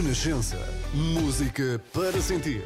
[0.00, 0.56] Renascença.
[0.94, 2.62] Música para sentir.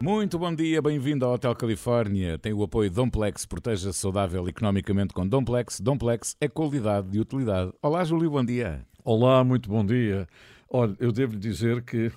[0.00, 2.38] Muito bom dia, bem-vindo ao Hotel Califórnia.
[2.38, 5.80] Tem o apoio Domplex, proteja-se saudável economicamente com Domplex.
[5.80, 7.72] Domplex é qualidade e utilidade.
[7.82, 8.86] Olá, Júlio, bom dia.
[9.04, 10.28] Olá, muito bom dia.
[10.70, 12.12] Olha, eu devo lhe dizer que uh,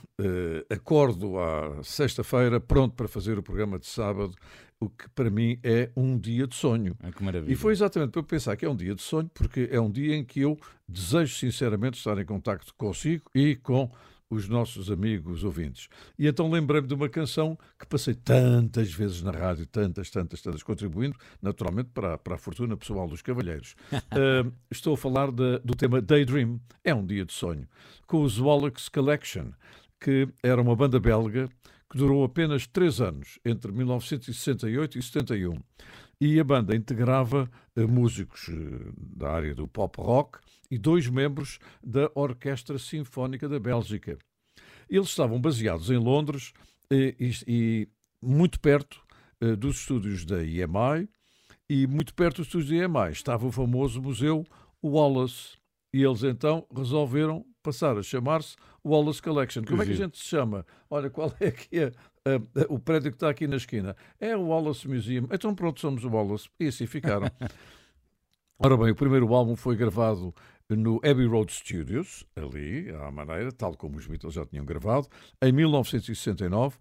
[0.69, 4.35] acordo à sexta-feira pronto para fazer o programa de sábado,
[4.79, 6.95] o que para mim é um dia de sonho.
[7.01, 7.51] Ah, que maravilha.
[7.51, 9.89] E foi exatamente para eu pensar que é um dia de sonho, porque é um
[9.89, 13.89] dia em que eu desejo sinceramente estar em contacto consigo e com
[14.29, 15.87] os nossos amigos ouvintes.
[16.17, 20.63] E então lembrei-me de uma canção que passei tantas vezes na rádio, tantas, tantas, tantas,
[20.63, 23.75] contribuindo naturalmente para, para a fortuna pessoal dos cavalheiros.
[23.93, 27.67] uh, estou a falar de, do tema Daydream, é um dia de sonho,
[28.07, 29.51] com os Wallachs Collection,
[29.99, 31.47] que era uma banda belga
[31.89, 35.59] que durou apenas três anos, entre 1968 e 71.
[36.19, 41.59] E a banda integrava uh, músicos uh, da área do pop rock, e dois membros
[41.83, 44.17] da Orquestra Sinfónica da Bélgica.
[44.89, 46.53] Eles estavam baseados em Londres
[46.91, 47.87] e, e, e
[48.21, 49.03] muito perto
[49.59, 51.07] dos estúdios da EMI,
[51.69, 54.43] e muito perto dos estúdios da EMI estava o famoso Museu
[54.83, 55.57] Wallace.
[55.93, 59.63] E eles então resolveram passar a chamar-se Wallace Collection.
[59.63, 60.63] Como é que a gente se chama?
[60.87, 61.91] Olha, qual é que é
[62.69, 63.95] o prédio que está aqui na esquina?
[64.19, 65.27] É o Wallace Museum.
[65.31, 66.47] Então pronto, somos o Wallace.
[66.59, 67.27] E assim ficaram.
[68.59, 70.33] Ora bem, o primeiro álbum foi gravado
[70.69, 75.07] no Abbey Road Studios, ali, à maneira, tal como os Beatles já tinham gravado,
[75.41, 76.77] em 1969,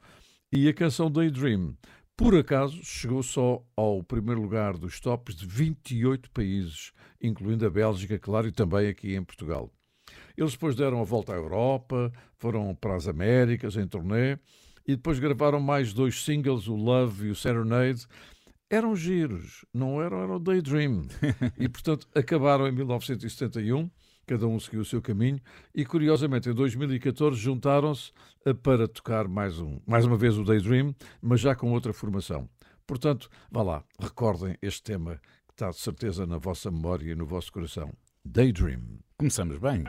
[0.53, 1.77] e a canção Daydream,
[2.17, 8.21] por acaso, chegou só ao primeiro lugar dos tops de 28 países, incluindo a Bélgica,
[8.21, 9.69] claro, e também aqui em Portugal.
[10.37, 14.39] Eles depois deram a volta à Europa, foram para as Américas em turnê,
[14.87, 18.07] e depois gravaram mais dois singles, o Love e o Serenade,
[18.69, 21.07] eram giros, não eram, era o Daydream.
[21.59, 23.91] e, portanto, acabaram em 1971,
[24.27, 25.41] cada um seguiu o seu caminho,
[25.75, 28.11] e curiosamente, em 2014, juntaram-se
[28.45, 32.48] eh, para tocar mais, um, mais uma vez o Daydream, mas já com outra formação.
[32.87, 37.27] Portanto, vá lá, recordem este tema que está de certeza na vossa memória e no
[37.27, 37.92] vosso coração.
[38.25, 39.04] Daydream.
[39.19, 39.85] Começamos bem.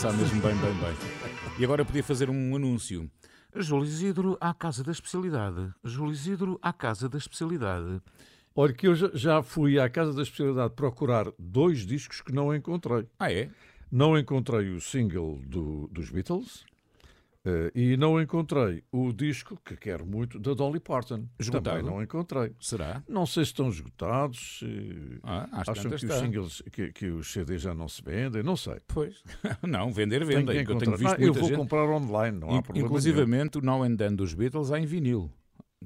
[0.00, 0.96] Começar mesmo bem, bem, bem.
[1.58, 3.10] E agora eu podia fazer um anúncio.
[3.54, 5.74] Júlio Isidro à Casa da Especialidade.
[5.84, 8.00] Júlio Isidro à Casa da Especialidade.
[8.56, 13.06] Olha, que eu já fui à Casa da Especialidade procurar dois discos que não encontrei.
[13.18, 13.50] Ah, é?
[13.92, 16.64] Não encontrei o single do, dos Beatles
[17.46, 21.26] uh, e não encontrei o disco que quero muito da Dolly Parton.
[21.38, 21.78] Esgotado?
[21.78, 22.52] Também não encontrei.
[22.60, 23.02] Será?
[23.08, 24.62] Não sei se estão esgotados.
[25.22, 26.14] Ah, acham que está.
[26.14, 28.76] os singles, que, que, os CDs já não se vendem, não sei.
[28.86, 29.22] Pois.
[29.62, 30.58] não, vender, vendem.
[30.58, 31.56] Eu, tenho visto ah, eu vou gente...
[31.56, 32.86] comprar online, não há problema.
[32.86, 35.30] Inclusivamente o Now and Then dos Beatles há em vinil.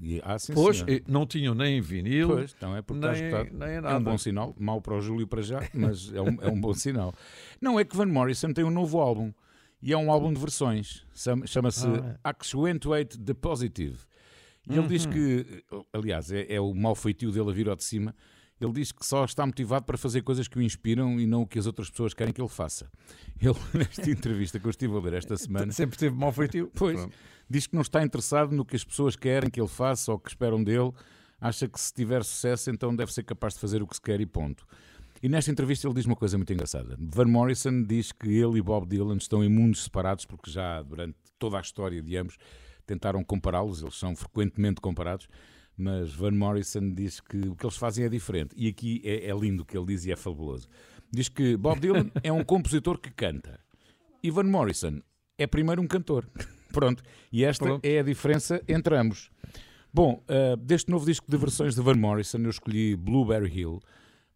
[0.00, 1.02] E, ah, sim, pois, senhor.
[1.06, 2.28] não tinham nem vinil.
[2.28, 3.56] Pois, então é porque nem, está esgotado.
[3.56, 6.48] Nem é um bom sinal, mau para o Júlio para já, mas é um, é
[6.48, 7.14] um bom sinal.
[7.60, 9.32] Não é que Van Morrison tem um novo álbum
[9.84, 11.04] e é um álbum de versões.
[11.46, 12.18] Chama-se ah, é.
[12.24, 13.98] Accentuate the Positive.
[14.68, 14.78] E uhum.
[14.78, 18.14] ele diz que, aliás, é, é o mau feitio dele a vir ao de cima.
[18.60, 21.46] Ele diz que só está motivado para fazer coisas que o inspiram e não o
[21.46, 22.90] que as outras pessoas querem que ele faça.
[23.40, 25.70] Ele, nesta entrevista que eu estive a ler esta semana.
[25.72, 26.70] Sempre teve mau feitio.
[26.74, 26.98] Pois.
[26.98, 27.14] Pronto
[27.48, 30.28] diz que não está interessado no que as pessoas querem que ele faça ou que
[30.28, 30.92] esperam dele.
[31.40, 34.20] Acha que se tiver sucesso, então deve ser capaz de fazer o que se quer
[34.20, 34.66] e ponto.
[35.24, 36.98] E nesta entrevista ele diz uma coisa muito engraçada.
[37.00, 41.16] Van Morrison diz que ele e Bob Dylan estão em mundos separados porque já durante
[41.38, 42.36] toda a história de ambos
[42.84, 45.26] tentaram compará-los, eles são frequentemente comparados,
[45.78, 48.54] mas Van Morrison diz que o que eles fazem é diferente.
[48.54, 50.68] E aqui é, é lindo o que ele diz e é fabuloso.
[51.10, 53.58] Diz que Bob Dylan é um compositor que canta
[54.22, 55.00] e Van Morrison
[55.38, 56.28] é primeiro um cantor.
[56.70, 57.82] Pronto, e esta Pronto.
[57.82, 59.30] é a diferença entre ambos.
[59.90, 63.80] Bom, uh, deste novo disco de versões de Van Morrison, eu escolhi Blueberry Hill.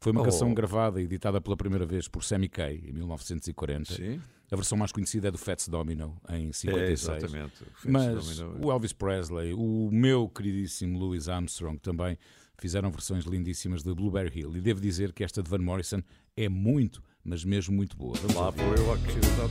[0.01, 0.25] Foi uma oh.
[0.25, 3.95] canção gravada e editada pela primeira vez por Sammy Kaye em 1940.
[3.95, 4.21] Sim.
[4.51, 6.79] A versão mais conhecida é do Fats Domino, em 56.
[6.79, 7.63] É, exatamente.
[7.63, 8.67] O Mas Domino.
[8.67, 12.17] o Elvis Presley, o meu queridíssimo Louis Armstrong também
[12.59, 14.57] fizeram versões lindíssimas de Blueberry Hill.
[14.57, 16.03] E devo dizer que esta de Van Morrison
[16.37, 18.15] é muito, mas mesmo muito boa.
[18.17, 19.49] Vamos Lá vou eu acrescentar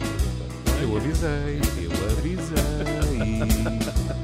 [0.81, 2.57] eu avisei, eu avisei.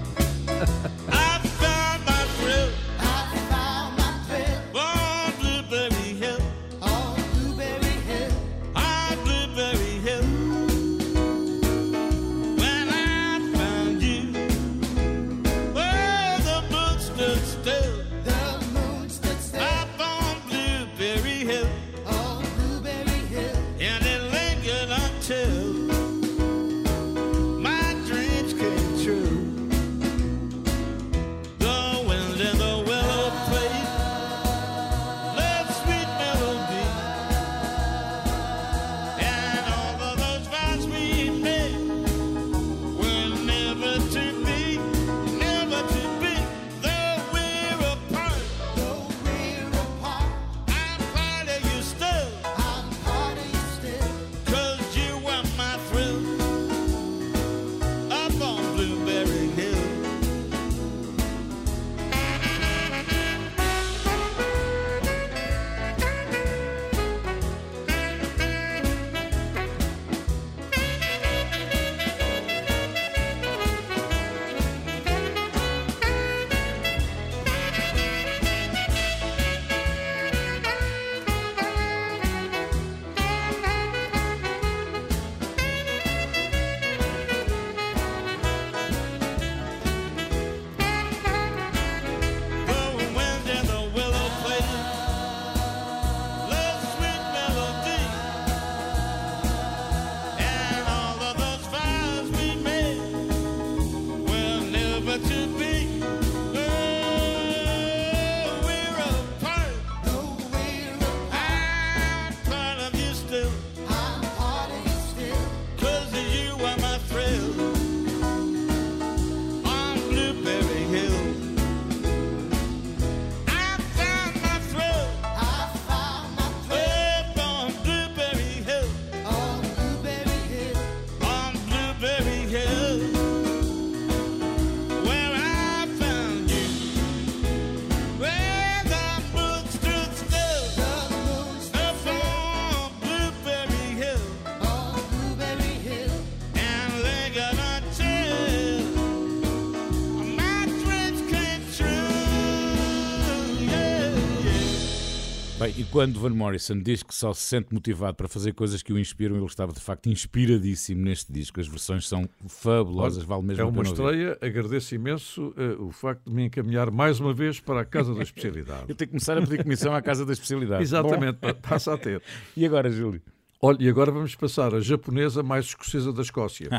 [155.73, 158.93] Bem, e quando Van Morrison diz que só se sente motivado para fazer coisas que
[158.93, 161.59] o inspiram, ele estava de facto inspiradíssimo neste disco.
[161.59, 166.35] As versões são fabulosas, vale mesmo É uma estreia, agradeço imenso uh, o facto de
[166.35, 168.85] me encaminhar mais uma vez para a Casa da Especialidade.
[168.89, 170.81] Eu tenho que começar a pedir comissão à Casa da Especialidade.
[170.83, 171.53] Exatamente, Bom.
[171.61, 172.21] passa a ter.
[172.55, 173.21] E agora, Júlio?
[173.61, 176.69] Olha, e agora vamos passar a japonesa mais escocesa da Escócia.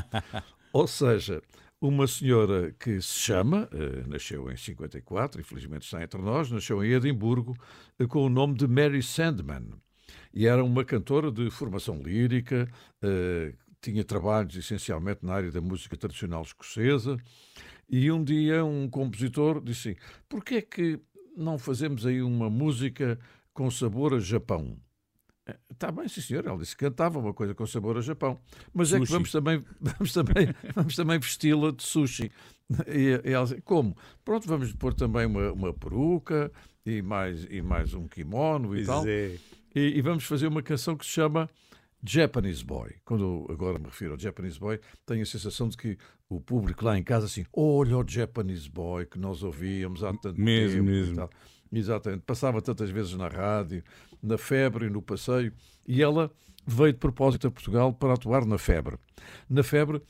[0.72, 1.42] Ou seja,
[1.88, 6.92] uma senhora que se chama, uh, nasceu em 54, infelizmente está entre nós, nasceu em
[6.92, 7.54] Edimburgo,
[8.00, 9.68] uh, com o nome de Mary Sandman.
[10.32, 12.66] E era uma cantora de formação lírica,
[13.02, 17.18] uh, tinha trabalhos essencialmente na área da música tradicional escocesa.
[17.88, 20.98] E um dia um compositor disse assim, porquê é que
[21.36, 23.18] não fazemos aí uma música
[23.52, 24.78] com sabor a Japão?
[25.74, 26.46] Está bem, sim senhor.
[26.46, 28.40] Ela disse que cantava uma coisa com sabor a Japão.
[28.72, 29.02] Mas sushi.
[29.02, 32.30] é que vamos também, vamos também, vamos também vesti-la de sushi.
[32.88, 33.96] E, e ela disse, como?
[34.24, 36.50] Pronto, vamos pôr também uma, uma peruca
[36.86, 39.06] e mais, e mais um kimono e pois tal.
[39.06, 39.36] É.
[39.74, 41.50] E, e, vamos fazer uma canção que se chama
[42.02, 42.94] Japanese Boy.
[43.04, 46.96] Quando agora me refiro ao Japanese Boy, tenho a sensação de que o público lá
[46.96, 50.90] em casa assim, olha o Japanese Boy que nós ouvíamos há tanto mesmo, tempo.
[50.90, 51.30] Mesmo.
[51.72, 52.22] Exatamente.
[52.22, 53.82] Passava tantas vezes na rádio
[54.24, 55.52] na Febre, no Passeio,
[55.86, 56.30] e ela
[56.66, 58.96] veio de propósito a Portugal para atuar na Febre.
[59.48, 60.02] Na Febre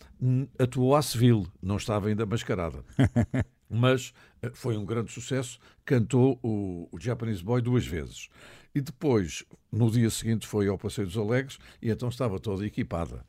[0.59, 2.85] atuou à civil, não estava ainda mascarada.
[3.69, 8.29] Mas eh, foi um grande sucesso, cantou o, o Japanese Boy duas vezes.
[8.73, 13.25] E depois, no dia seguinte, foi ao Passeio dos Alegres e então estava toda equipada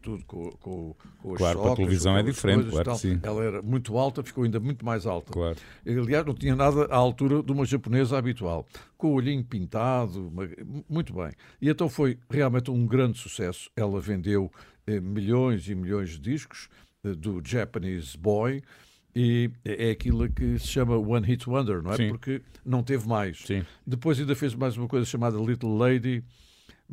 [0.00, 3.20] tudo com, com, com Claro, para a televisão é diferente, claro sim.
[3.22, 5.32] Ela era muito alta, ficou ainda muito mais alta.
[5.32, 5.56] Claro.
[5.86, 8.66] Aliás, não tinha nada à altura de uma japonesa habitual.
[8.96, 10.32] Com o olhinho pintado,
[10.88, 11.32] muito bem.
[11.60, 13.70] E então foi realmente um grande sucesso.
[13.76, 14.50] Ela vendeu
[14.86, 16.68] eh, milhões e milhões de discos
[17.04, 18.62] eh, do Japanese Boy
[19.14, 21.96] e é aquilo que se chama One Hit Wonder, não é?
[21.96, 22.08] Sim.
[22.08, 23.38] Porque não teve mais.
[23.38, 23.64] Sim.
[23.86, 26.24] Depois ainda fez mais uma coisa chamada Little Lady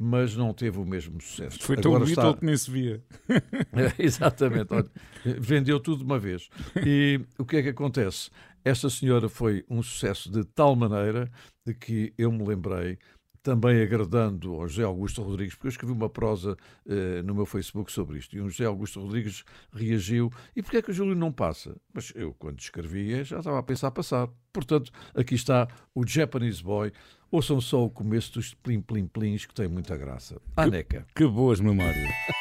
[0.03, 1.59] mas não teve o mesmo sucesso.
[1.61, 2.33] Foi tão Agora está...
[2.33, 3.03] que nem se via.
[3.73, 4.73] É, exatamente.
[4.73, 4.89] Olha,
[5.23, 6.49] vendeu tudo de uma vez.
[6.85, 8.31] E o que é que acontece?
[8.65, 11.31] Esta senhora foi um sucesso de tal maneira
[11.65, 12.97] de que eu me lembrei
[13.43, 17.91] também agradando ao José Augusto Rodrigues, porque eu escrevi uma prosa uh, no meu Facebook
[17.91, 19.43] sobre isto, e o José Augusto Rodrigues
[19.73, 20.31] reagiu.
[20.55, 21.75] E porquê é que o Júlio não passa?
[21.93, 24.29] Mas eu, quando escrevia, já estava a pensar passar.
[24.53, 26.91] Portanto, aqui está o Japanese Boy.
[27.31, 30.41] Ouçam só o começo dos plim-plim-plins, que tem muita graça.
[30.57, 31.05] Aneca.
[31.15, 32.40] Que, que boas memórias.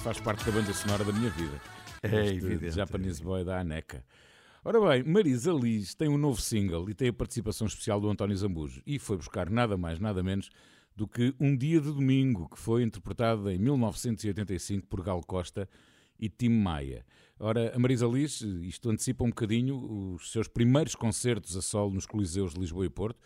[0.00, 1.60] Faz parte da banda sonora da minha vida.
[2.02, 2.74] É Este evidente.
[2.74, 4.02] Japanese Boy da Aneca.
[4.64, 8.36] Ora bem, Marisa Liz tem um novo single e tem a participação especial do António
[8.36, 10.48] Zambujo e foi buscar nada mais, nada menos
[10.96, 15.68] do que Um Dia de Domingo, que foi interpretado em 1985 por Gal Costa
[16.18, 17.04] e Tim Maia.
[17.38, 22.06] Ora, a Marisa Liz, isto antecipa um bocadinho os seus primeiros concertos a solo nos
[22.06, 23.18] Coliseus de Lisboa e Porto.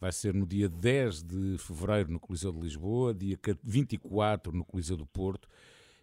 [0.00, 4.96] Vai ser no dia 10 de fevereiro no Coliseu de Lisboa, dia 24 no Coliseu
[4.96, 5.48] do Porto.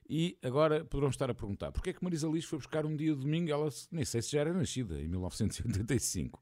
[0.10, 3.14] E agora poderão estar a perguntar porquê é que Marisa Liz foi buscar um dia
[3.14, 3.52] de domingo?
[3.52, 6.42] Ela nem sei se já era nascida, em 1985.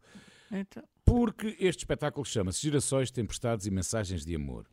[0.49, 4.65] Então, Porque este espetáculo chama-se Girassóis, Tempestades e Mensagens de Amor.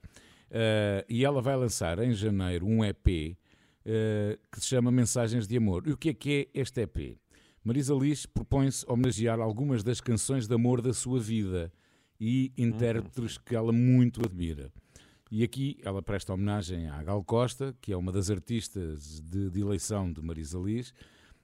[0.49, 5.57] Uh, e ela vai lançar em janeiro um EP uh, que se chama Mensagens de
[5.57, 5.89] Amor.
[5.89, 7.19] E o que é que é este EP?
[7.65, 11.73] Marisa Liz propõe-se homenagear algumas das canções de amor da sua vida
[12.21, 14.71] e intérpretes que ela muito admira.
[15.31, 19.61] E aqui ela presta homenagem à Gal Costa, que é uma das artistas de, de
[19.61, 20.93] eleição de Marisa Liz.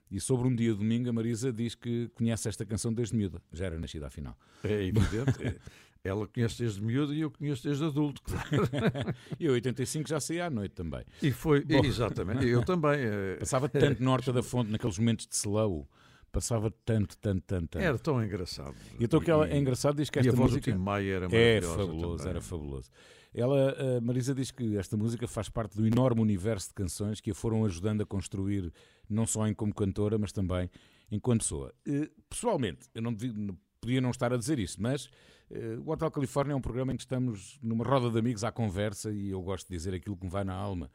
[0.09, 3.41] E sobre um dia domingo, a Marisa diz que conhece esta canção desde miúda.
[3.51, 4.37] Já era nascida, afinal.
[4.63, 5.43] é evidente.
[5.45, 5.55] é.
[6.03, 8.49] Ela conhece desde miúdo e eu conheço desde adulto, claro.
[9.39, 11.03] E em 85 já saía à noite também.
[11.21, 12.99] E foi, exatamente, eu também.
[12.99, 15.87] eh, Passava tanto na Horta da Fonte, naqueles momentos de slow.
[16.31, 17.83] Passava tanto, tanto, tanto, tanto.
[17.83, 18.73] Era tão engraçado.
[18.99, 20.71] E então que ela, é engraçado, diz que e esta a voz música...
[20.71, 22.29] do Tim Maia era É maravilhosa fabuloso, também.
[22.31, 22.89] era fabuloso.
[23.33, 27.31] Ela, a Marisa diz que esta música faz parte do enorme universo de canções que
[27.31, 28.73] a foram ajudando a construir,
[29.09, 30.69] não só em como cantora, mas também
[31.09, 31.73] enquanto pessoa.
[31.87, 35.09] Eh, Pessoalmente, eu não, devia- podia não estar a dizer isso, mas
[35.49, 38.51] eh, o Hotel Califórnia é um programa em que estamos numa roda de amigos à
[38.51, 40.89] conversa e eu gosto de dizer aquilo que me vai na alma.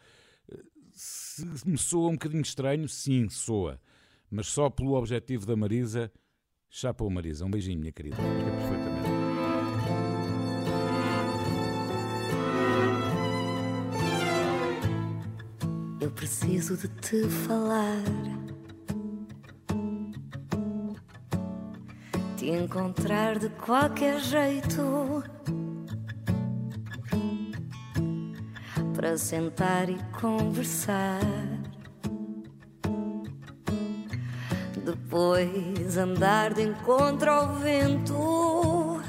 [0.50, 3.80] Eh, Se me soa um bocadinho estranho, sim, soa.
[4.30, 6.10] Mas só pelo objetivo da Marisa,
[6.68, 7.44] chapou Marisa.
[7.44, 8.16] Um beijinho, minha querida.
[8.16, 8.95] É perfeitamente.
[16.16, 18.02] Preciso de te falar.
[22.38, 25.22] Te encontrar de qualquer jeito.
[28.94, 31.20] Para sentar e conversar.
[34.84, 39.02] Depois andar de encontro ao vento.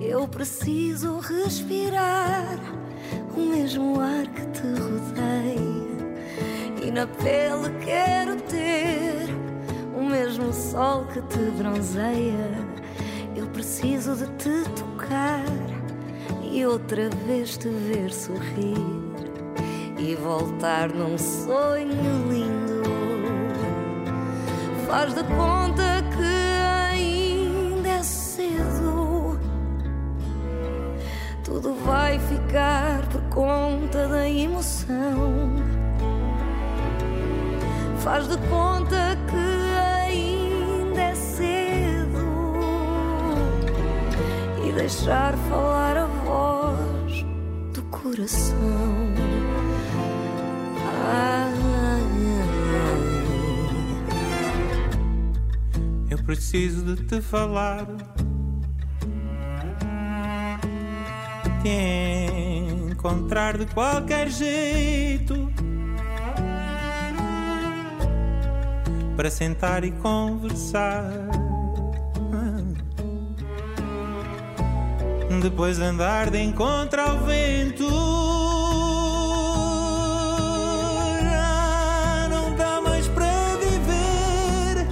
[0.00, 2.77] Eu preciso respirar
[3.38, 5.88] o mesmo ar que te rodeia.
[6.82, 9.28] E na pele quero ter
[9.96, 12.50] o mesmo sol que te bronzeia.
[13.36, 15.44] Eu preciso de te tocar
[16.42, 18.76] e outra vez te ver sorrir
[19.96, 22.82] e voltar num sonho lindo.
[24.86, 26.57] Faz de conta que
[31.48, 35.56] Tudo vai ficar por conta da emoção.
[38.00, 42.54] Faz de conta que ainda é cedo
[44.62, 47.24] e deixar falar a voz
[47.72, 49.14] do coração.
[51.06, 51.48] Ai,
[56.10, 57.86] Eu preciso de te falar.
[61.62, 65.50] Te encontrar de qualquer jeito.
[69.16, 71.28] Para sentar e conversar.
[75.42, 77.88] Depois andar de encontro ao vento.
[82.28, 84.86] Não dá mais para viver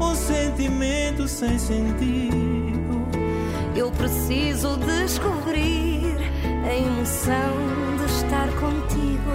[0.00, 2.63] um sentimento sem sentido.
[4.04, 6.20] Preciso descobrir
[6.68, 7.56] a emoção
[7.96, 9.32] de estar contigo.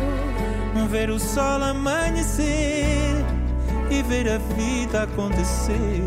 [0.92, 3.16] Ver o sol amanhecer
[3.90, 6.04] e ver a vida acontecer.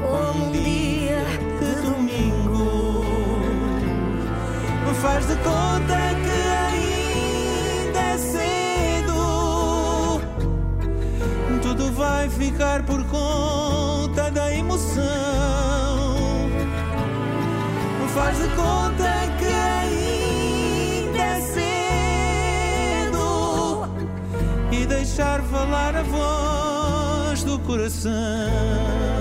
[0.00, 1.22] Como um dia
[1.60, 3.04] de domingo.
[5.00, 6.48] Faz de conta que
[7.86, 10.20] ainda é cedo.
[11.62, 15.45] Tudo vai ficar por conta da emoção.
[18.16, 21.40] Faz de conta que ainda é
[23.02, 23.20] cedo
[24.72, 29.15] e deixar falar a voz do coração.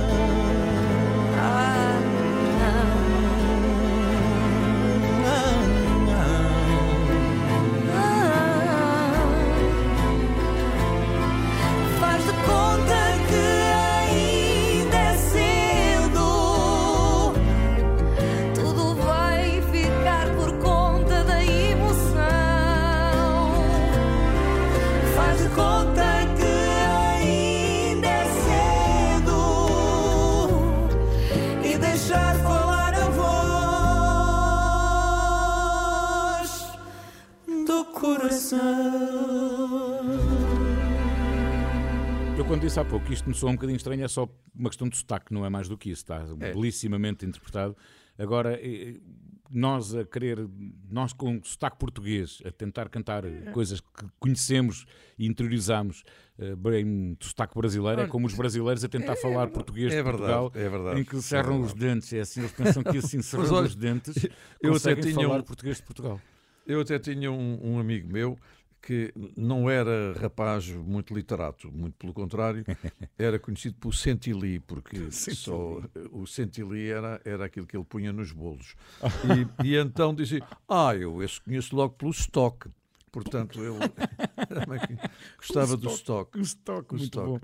[42.37, 44.69] Eu quando disse há pouco que isto me soa um bocadinho estranho, é só uma
[44.69, 46.53] questão de sotaque, não é mais do que isso, está É.
[46.53, 47.75] belíssimamente interpretado.
[48.17, 48.95] Agora, eh,
[49.49, 50.45] nós a querer,
[50.89, 53.51] nós com sotaque português, a tentar cantar É.
[53.51, 54.85] coisas que conhecemos
[55.17, 56.03] e interiorizamos
[56.37, 60.03] eh, bem do sotaque brasileiro, é como os brasileiros a tentar falar português é de
[60.03, 62.97] verdade, Portugal, é verdade, em que é cerram os dentes, é assim, eles pensam que
[62.99, 64.17] assim, cerrando os dentes,
[64.61, 66.19] eu até conseguem tinha falar um- português de Portugal.
[66.65, 68.37] Eu até tinha um, um amigo meu
[68.85, 72.63] que não era rapaz muito literato, muito pelo contrário,
[73.17, 78.31] era conhecido por Centili, porque só o Centili era, era aquilo que ele punha nos
[78.31, 78.75] bolos.
[79.61, 82.69] E, e então dizia: Ah, eu esse conheço logo pelo estoque.
[83.15, 83.79] Portanto, ele
[85.39, 86.37] gostava do estoque.
[86.37, 87.27] O estoque, O muito estoque.
[87.29, 87.39] bom.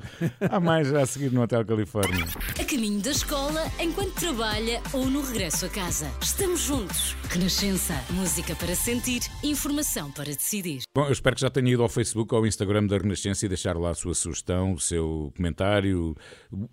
[0.50, 2.26] Há mais já a seguir no Hotel Califórnia.
[2.60, 6.12] A caminho da escola, enquanto trabalha ou no regresso a casa.
[6.22, 7.16] Estamos juntos.
[7.30, 7.94] Renascença.
[8.12, 10.82] Música para sentir, informação para decidir.
[10.94, 13.50] Bom, eu espero que já tenha ido ao Facebook ou ao Instagram da Renascença e
[13.50, 16.14] deixar lá a sua sugestão, o seu comentário,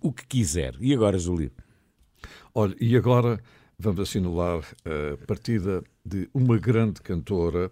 [0.01, 0.75] o que quiser.
[0.81, 1.53] E agora, Júlio?
[2.53, 3.39] Olha, e agora
[3.79, 7.71] vamos assinalar a partida de uma grande cantora,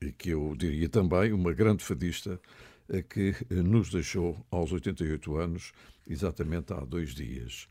[0.00, 2.40] e que eu diria também uma grande fadista,
[2.88, 5.72] eh, que eh, nos deixou aos 88 anos,
[6.06, 7.68] exatamente há dois dias.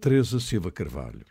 [0.00, 1.24] Teresa Silva Carvalho.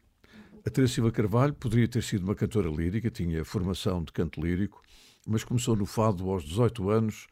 [0.65, 4.81] A Teresa Silva Carvalho poderia ter sido uma cantora lírica, tinha formação de canto lírico,
[5.27, 7.27] mas começou no fado aos 18 anos.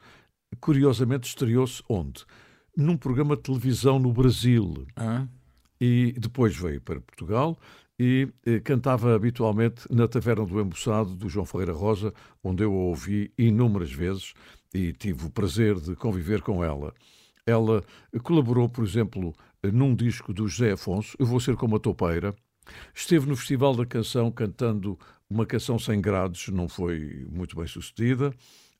[0.59, 2.25] Curiosamente, estreou-se onde?
[2.77, 5.27] Num programa de televisão no Brasil Hã?
[5.81, 7.57] e depois veio para Portugal
[7.99, 12.75] e eh, cantava habitualmente na Taverna do Embuçado do João Ferreira Rosa, onde eu a
[12.75, 14.33] ouvi inúmeras vezes
[14.73, 16.93] e tive o prazer de conviver com ela.
[17.45, 17.83] Ela
[18.23, 22.33] colaborou, por exemplo, num disco do José Afonso, Eu Vou Ser Como a Topeira.
[22.93, 24.97] Esteve no Festival da Canção cantando
[25.29, 28.33] uma canção sem grades, não foi muito bem sucedida.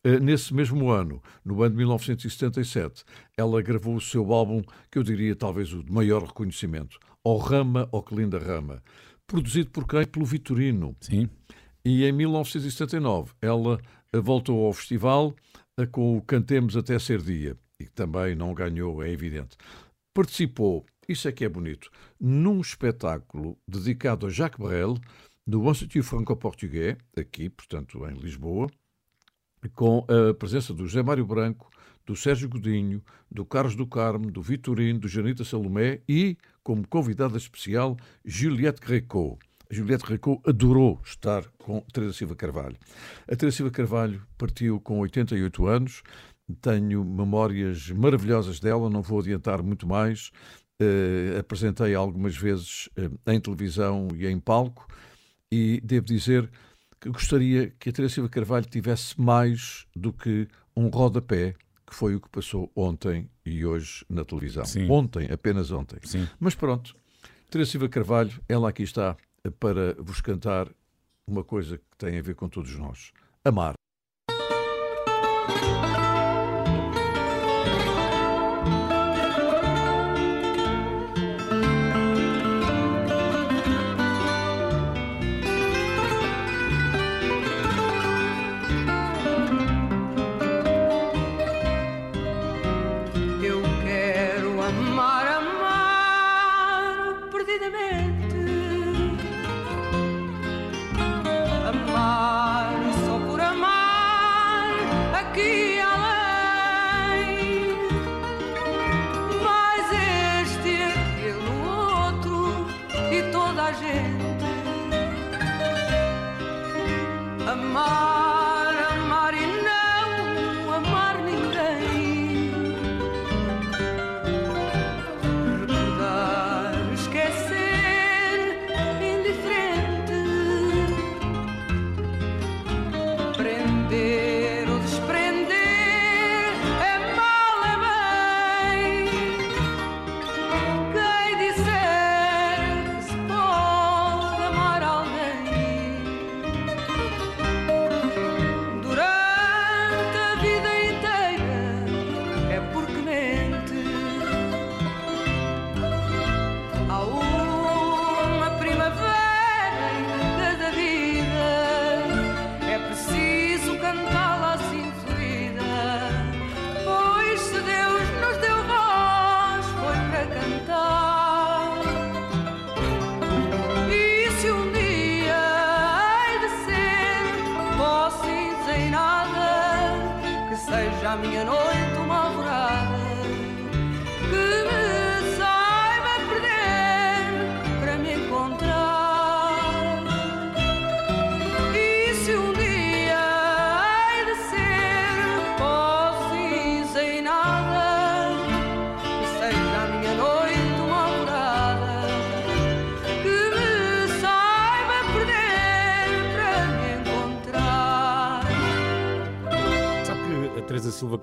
[0.03, 3.03] Eh, Nesse mesmo ano, no ano de 1977,
[3.37, 7.87] ela gravou o seu álbum, que eu diria talvez o de maior reconhecimento, Ó Rama,
[7.91, 8.83] Ó Que Linda Rama,
[9.25, 10.05] produzido por quem?
[10.05, 10.95] Pelo Vitorino.
[11.01, 11.29] Sim.
[11.85, 13.79] E em 1979 ela
[14.13, 15.35] voltou ao festival
[15.77, 19.57] eh, com o Cantemos Até Ser Dia, e que também não ganhou, é evidente.
[20.13, 24.97] Participou, isso é que é bonito, num espetáculo dedicado a Jacques Brel,
[25.45, 28.69] do Instituto Franco-Português, aqui, portanto, em Lisboa,
[29.73, 31.69] com a presença do José Mário Branco,
[32.05, 37.37] do Sérgio Godinho, do Carlos do Carmo, do Vitorino, do Janita Salomé e, como convidada
[37.37, 39.37] especial, Juliette Greco.
[39.69, 42.75] Juliette Greco adorou estar com Teresa Silva Carvalho.
[43.27, 46.03] A Teresa Silva Carvalho partiu com 88 anos,
[46.61, 50.31] tenho memórias maravilhosas dela, não vou adiantar muito mais.
[50.79, 54.87] Eh, apresentei algumas vezes eh, em televisão e em palco
[55.51, 56.49] e devo dizer
[56.99, 61.53] que gostaria que a Teresa Silva Carvalho tivesse mais do que um rodapé,
[61.93, 64.65] que foi o que passou ontem e hoje na televisão.
[64.65, 64.89] Sim.
[64.89, 65.99] Ontem, apenas ontem.
[66.03, 66.27] Sim.
[66.39, 66.95] Mas pronto,
[67.51, 69.15] Teresa Silva Carvalho, ela aqui está
[69.59, 70.67] para vos cantar
[71.27, 73.11] uma coisa que tem a ver com todos nós.
[73.45, 73.75] Amar.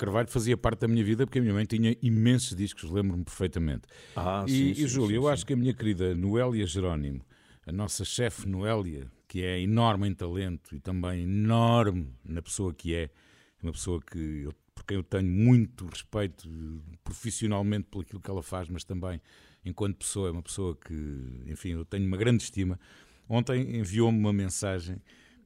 [0.00, 3.82] Carvalho fazia parte da minha vida porque a minha mãe tinha imensos discos, lembro-me perfeitamente.
[4.16, 5.28] Ah, e, sim, e sim, Júlio, sim, eu sim.
[5.28, 7.24] acho que a minha querida Noélia Jerónimo,
[7.66, 12.94] a nossa chefe Noélia, que é enorme em talento e também enorme na pessoa que
[12.94, 13.10] é,
[13.62, 16.48] uma pessoa que eu- por quem eu tenho muito respeito
[17.04, 19.20] profissionalmente pelo aquilo que ela faz, mas também
[19.64, 20.94] enquanto pessoa, é uma pessoa que,
[21.46, 22.80] enfim, eu tenho uma grande estima.
[23.28, 24.96] Ontem enviou-me uma mensagem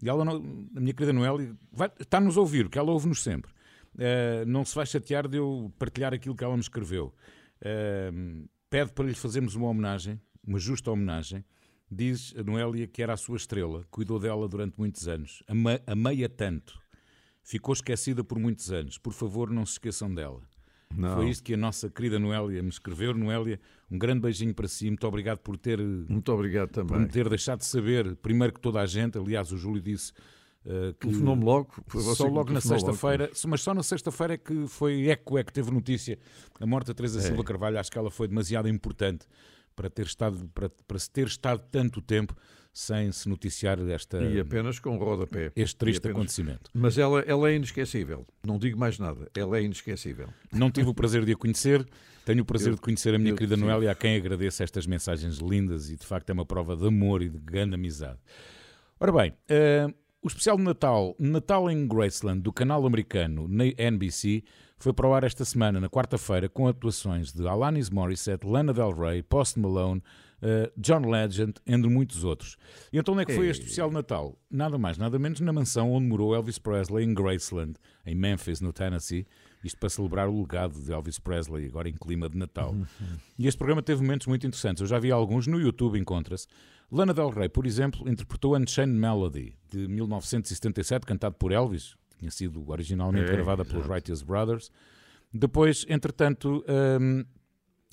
[0.02, 3.50] e ela, a minha querida Noélia, vai- está-nos a ouvir, que ela ouve-nos sempre.
[3.98, 7.14] Eh, não se vai chatear de eu partilhar aquilo que ela me escreveu.
[7.60, 8.10] Eh,
[8.68, 11.44] pede para lhe fazermos uma homenagem, uma justa homenagem.
[11.90, 16.28] Diz a Noélia que era a sua estrela, cuidou dela durante muitos anos, ama- amei-a
[16.28, 16.78] tanto.
[17.42, 18.96] Ficou esquecida por muitos anos.
[18.98, 20.40] Por favor, não se esqueçam dela.
[20.96, 21.14] Não.
[21.16, 23.12] Foi isto que a nossa querida Noélia me escreveu.
[23.14, 24.86] Noélia, um grande beijinho para si.
[24.86, 27.00] Muito obrigado por ter, Muito obrigado por também.
[27.00, 29.18] me ter deixado de saber, primeiro que toda a gente.
[29.18, 30.12] Aliás, o Júlio disse
[30.98, 31.68] Telefonou-me logo.
[32.14, 35.70] Só logo na sexta-feira, mas só na sexta-feira é que foi eco, é que teve
[35.70, 36.18] notícia.
[36.60, 37.22] A morte da Teresa É.
[37.22, 39.26] Silva Carvalho, acho que ela foi demasiado importante
[39.76, 42.34] para ter estado, para, para se ter estado tanto tempo
[42.72, 45.52] sem se noticiar esta, E apenas com rodapé.
[45.54, 46.70] este triste acontecimento.
[46.74, 48.26] Mas ela, ela é inesquecível.
[48.44, 49.28] Não digo mais nada.
[49.36, 50.28] Ela é inesquecível.
[50.52, 51.86] Não tive o prazer de a conhecer,
[52.24, 53.56] tenho o prazer Eu- de conhecer a minha eu querida.
[53.56, 57.22] Noélia, a quem agradeço estas mensagens lindas e de facto é uma prova de amor
[57.22, 58.18] e de grande amizade.
[58.98, 59.86] Ora bem, eh,
[60.24, 64.42] o especial de Natal, Natal em Graceland, do canal americano na NBC,
[64.78, 68.90] foi para o ar esta semana, na quarta-feira, com atuações de Alanis Morissette, Lana Del
[68.92, 70.02] Rey, Post Malone,
[70.40, 72.56] eh, John Legend, entre muitos outros.
[72.90, 74.38] E então onde é que foi este especial de Natal?
[74.50, 77.74] Nada mais, nada menos na mansão onde morou Elvis Presley, em Graceland,
[78.06, 79.26] em Memphis, no Tennessee.
[79.62, 82.74] Isto para celebrar o legado de Elvis Presley, agora em clima de Natal.
[83.38, 84.80] E este programa teve momentos muito interessantes.
[84.80, 86.46] Eu já vi alguns, no YouTube encontra-se.
[86.94, 91.96] Lana Del Rey, por exemplo, interpretou Unchained Melody, de 1977, cantado por Elvis.
[92.20, 93.84] Tinha sido originalmente É, gravada pelos.
[93.84, 94.70] Righteous Brothers.
[95.32, 96.64] Depois, entretanto,
[97.00, 97.24] hum,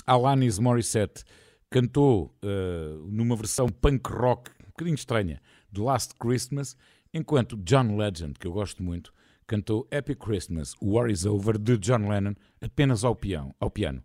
[0.05, 1.23] Alanis Morissette
[1.71, 6.77] cantou uh, numa versão punk rock, um bocadinho estranha, de Last Christmas,
[7.11, 9.11] enquanto John Legend, que eu gosto muito,
[9.47, 13.17] cantou Happy Christmas, War is Over, de John Lennon, apenas ao,
[13.59, 14.03] ao piano.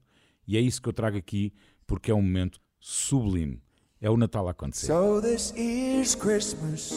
[0.48, 1.52] E é isso que eu trago aqui,
[1.86, 3.65] porque é um momento sublime.
[4.00, 4.86] É o Natal a acontecer.
[4.86, 6.92] So this is Christmas.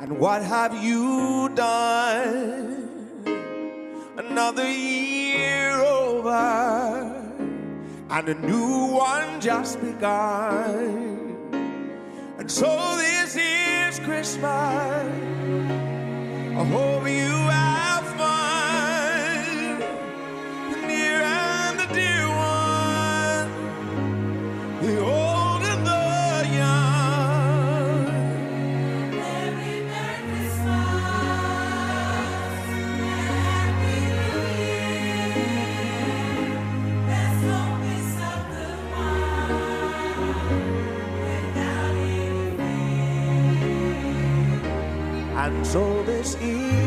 [0.00, 3.22] And what have you done?
[4.18, 7.12] Another year over.
[8.10, 11.32] And a new one just begun.
[12.38, 14.44] And so this is Christmas.
[16.56, 17.33] I hope you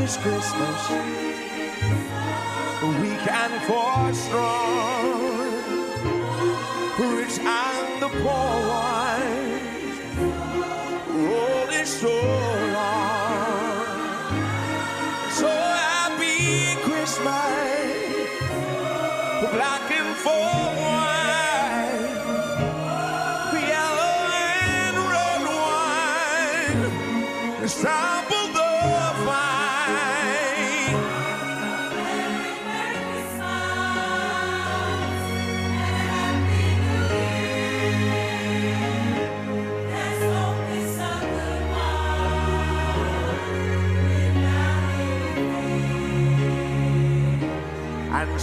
[0.07, 0.89] is Christmas,
[3.01, 5.51] weak and for strong
[7.17, 9.97] rich and the poor ones
[11.27, 12.15] rolling so
[12.77, 13.85] long.
[15.39, 18.29] So happy Christmas,
[19.55, 20.49] black and for
[20.83, 22.21] white,
[23.73, 24.15] yellow
[24.71, 25.43] and red
[27.59, 27.67] wine,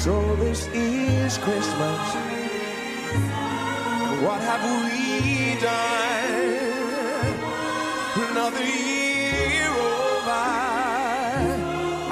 [0.05, 2.01] so this is Christmas.
[4.23, 7.33] What have we done?
[8.29, 10.47] Another year over,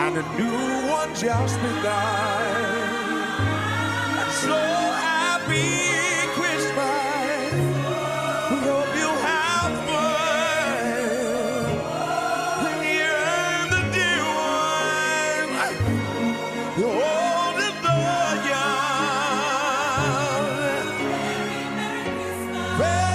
[0.05, 2.73] and a new one just begun.
[4.21, 5.92] And so happy
[22.77, 23.12] prayer.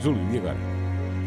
[0.00, 0.56] Júlio, e agora?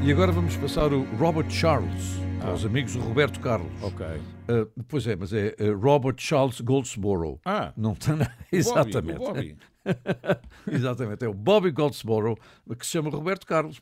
[0.02, 3.72] E agora vamos passar o Robert Charles, para os amigos do Roberto Carlos.
[3.82, 4.06] Ok.
[4.06, 7.40] Ah, pois é, mas é ah, Robert Charles Goldsboro.
[7.44, 7.74] Ah.
[7.76, 8.32] Não tem nada.
[8.52, 9.20] Exatamente.
[9.20, 9.58] Bobby.
[10.70, 12.38] Exatamente, é o Bobby Goldsboro,
[12.78, 13.82] que se chama Roberto Carlos,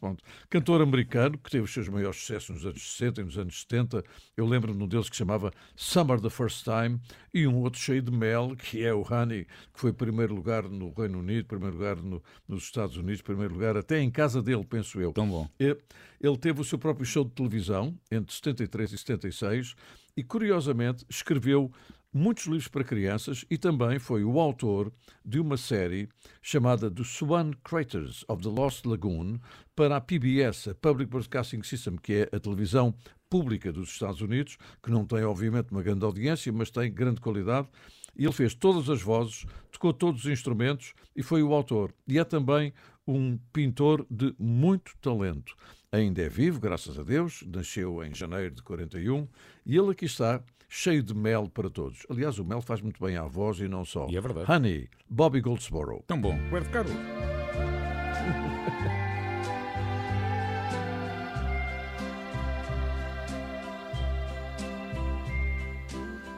[0.49, 4.03] cantor americano que teve os seus maiores sucessos nos anos 60 e nos anos 70.
[4.35, 6.99] Eu lembro-me de um deles que se chamava Summer the First Time
[7.33, 10.91] e um outro cheio de mel, que é o Honey, que foi primeiro lugar no
[10.93, 15.01] Reino Unido, primeiro lugar no- nos Estados Unidos, primeiro lugar até em casa dele, penso
[15.01, 15.11] eu.
[15.13, 15.49] Tão bom.
[15.59, 19.75] Ele teve o seu próprio show de televisão entre 73 e 76
[20.15, 21.71] e, curiosamente, escreveu
[22.17, 24.91] muitos livros para crianças e também foi o autor
[25.23, 26.09] de uma série
[26.41, 29.39] chamada The Swan Craters of the Lost Lagoon
[29.75, 32.95] para a PBS, a Public Broadcasting System, que é a televisão
[33.29, 37.67] pública dos Estados Unidos, que não tem, obviamente, uma grande audiência, mas tem grande qualidade.
[38.15, 41.93] Ele fez todas as vozes, tocou todos os instrumentos e foi o autor.
[42.07, 42.73] E é também
[43.07, 45.55] um pintor de muito talento.
[45.91, 49.27] Ainda é vivo, graças a Deus, nasceu em janeiro de 41
[49.65, 52.05] e ele aqui está, cheio de mel para todos.
[52.09, 54.07] Aliás, o mel faz muito bem à voz e não só.
[54.09, 54.51] E é verdade.
[54.51, 56.03] Honey, Bobby Goldsboro.
[56.07, 56.37] Tão bom.
[56.45, 56.95] Roberto Carlos.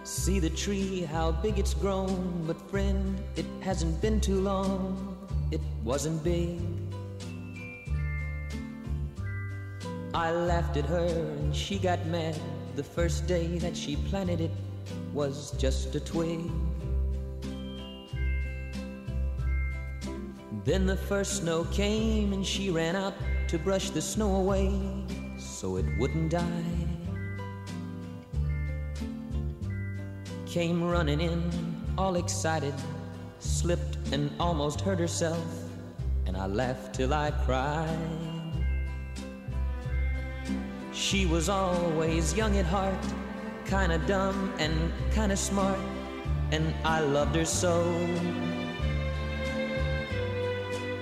[0.04, 2.44] See the tree, how big it's grown.
[2.46, 5.18] But friend, it hasn't been too long.
[5.52, 6.60] It wasn't big.
[10.14, 11.08] I laughed at her
[11.40, 12.36] and she got mad.
[12.76, 14.52] The first day that she planted it
[15.14, 16.40] was just a twig.
[20.66, 23.14] Then the first snow came and she ran out
[23.48, 24.72] to brush the snow away
[25.38, 26.64] so it wouldn't die.
[30.46, 31.52] Came running in,
[31.98, 32.74] all excited,
[33.40, 35.44] slipped and almost hurt herself,
[36.26, 38.39] and I laughed till I cried.
[41.00, 43.06] She was always young at heart,
[43.66, 45.80] kinda dumb and kinda smart,
[46.52, 47.84] and I loved her so.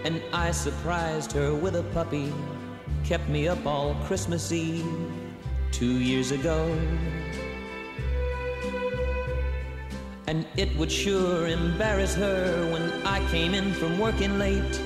[0.06, 2.32] And I surprised her with a puppy,
[3.04, 4.86] kept me up all Christmas Eve
[5.72, 6.62] two years ago.
[10.28, 14.80] And it would sure embarrass her when I came in from working late,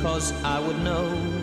[0.00, 1.35] cause I would know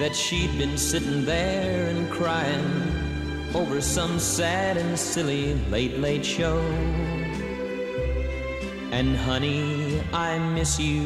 [0.00, 6.58] that she'd been sitting there and crying over some sad and silly late, late show.
[8.92, 11.02] And honey, I miss you.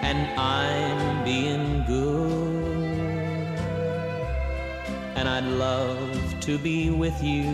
[0.00, 3.58] And I'm being good.
[5.14, 7.52] And I'd love to be with you.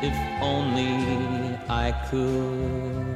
[0.00, 3.15] If only I could.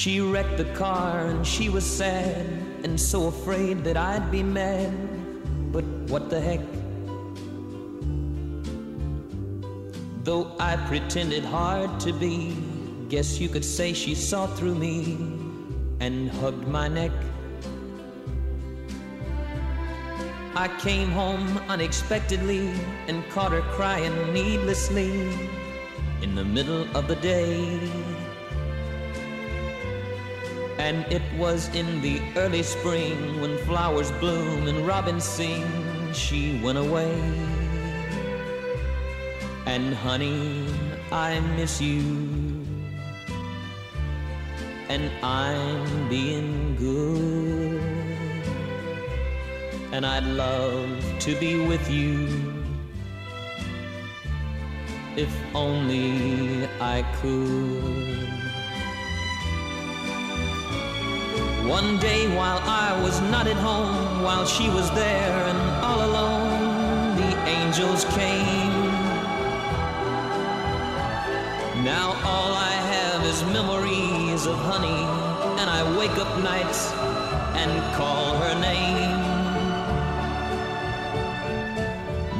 [0.00, 2.46] She wrecked the car and she was sad
[2.84, 4.94] and so afraid that I'd be mad.
[5.70, 6.60] But what the heck?
[10.24, 12.56] Though I pretended hard to be,
[13.10, 15.18] guess you could say she saw through me
[16.00, 17.12] and hugged my neck.
[20.54, 22.72] I came home unexpectedly
[23.06, 25.10] and caught her crying needlessly
[26.22, 28.09] in the middle of the day.
[30.80, 35.66] And it was in the early spring when flowers bloom and robins sing,
[36.14, 37.14] she went away.
[39.66, 40.66] And honey,
[41.12, 42.00] I miss you.
[44.88, 47.82] And I'm being good.
[49.92, 50.88] And I'd love
[51.26, 52.26] to be with you.
[55.14, 58.09] If only I could.
[61.66, 67.16] One day while I was not at home, while she was there and all alone,
[67.16, 68.72] the angels came.
[71.84, 75.02] Now all I have is memories of honey,
[75.60, 76.90] and I wake up nights
[77.60, 79.20] and call her name.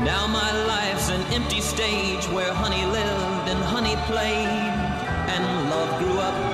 [0.04, 4.46] Now my life's an empty stage where honey lived and honey played,
[5.34, 6.49] and love grew up.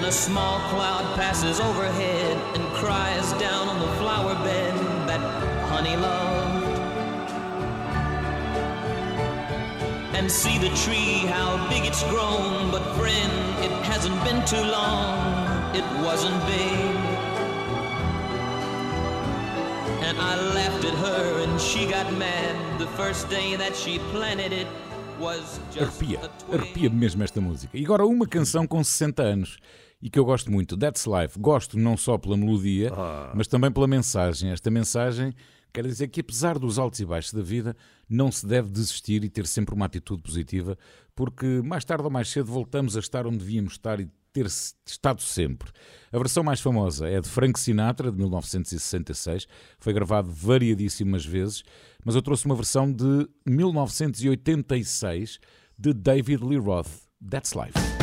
[0.00, 4.74] And a small cloud passes overhead and cries down on the flower bed
[5.06, 5.20] that
[5.68, 6.80] honey loved.
[10.16, 12.70] And see the tree, how big it's grown.
[12.70, 13.30] But friend,
[13.62, 16.96] it hasn't been too long, it wasn't big.
[20.08, 24.54] And I laughed at her and she got mad the first day that she planted
[24.54, 24.66] it.
[25.18, 26.18] Was Arrepia,
[26.50, 27.76] arrepia mesmo esta música.
[27.76, 29.58] E agora uma canção com 60 anos
[30.02, 31.38] e que eu gosto muito, That's Life.
[31.38, 32.92] Gosto não só pela melodia,
[33.34, 34.50] mas também pela mensagem.
[34.50, 35.34] Esta mensagem
[35.72, 37.76] quer dizer que apesar dos altos e baixos da vida,
[38.08, 40.76] não se deve desistir e ter sempre uma atitude positiva,
[41.14, 45.22] porque mais tarde ou mais cedo voltamos a estar onde devíamos estar e ter estado
[45.22, 45.70] sempre.
[46.12, 49.46] A versão mais famosa é de Frank Sinatra, de 1966,
[49.78, 51.62] foi gravado variadíssimas vezes,
[52.04, 55.38] mas eu trouxe uma versão de 1986
[55.78, 56.90] de David Lee Roth,
[57.28, 57.99] That's Life.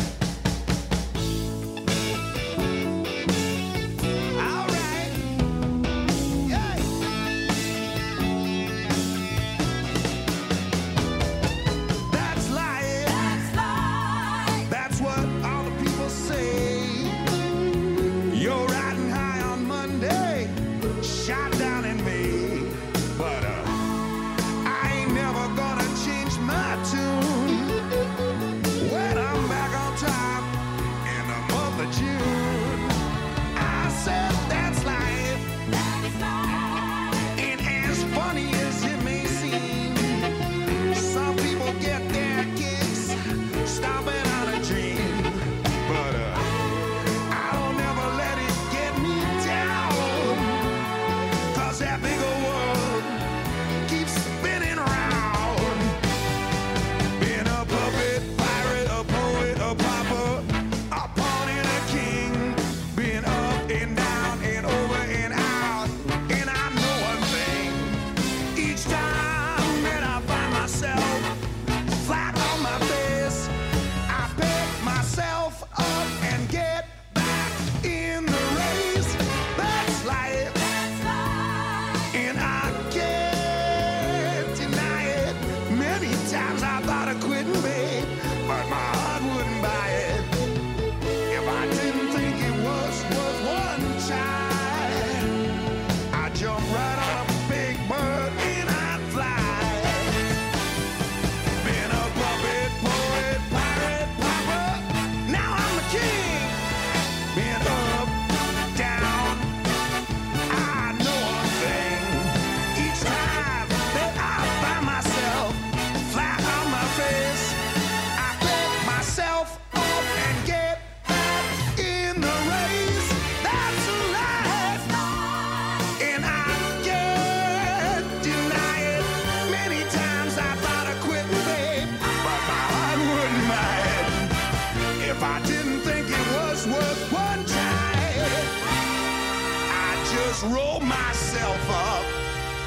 [140.40, 142.04] Just roll myself up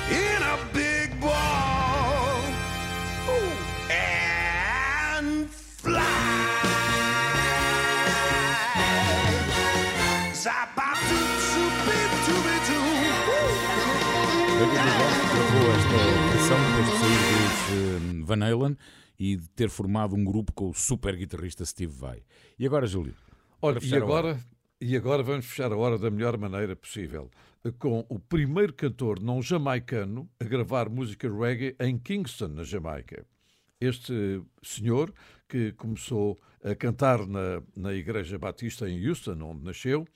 [0.10, 2.42] in a big ball
[3.30, 3.54] Ooh,
[3.90, 6.02] and fly.
[14.60, 16.00] David Lee Roth gravou esta
[16.32, 18.78] canção depois de sair dos Van Halen
[19.18, 22.22] e de ter formado um grupo com o super guitarrista Steve Vai.
[22.60, 23.16] E agora, Júlio?
[23.62, 24.40] Olha, e agora,
[24.80, 27.30] e agora vamos fechar a hora da melhor maneira possível,
[27.78, 33.26] com o primeiro cantor não jamaicano a gravar música reggae em Kingston, na Jamaica.
[33.80, 35.14] Este senhor,
[35.48, 40.08] que começou a cantar na, na Igreja Batista em Houston, onde nasceu,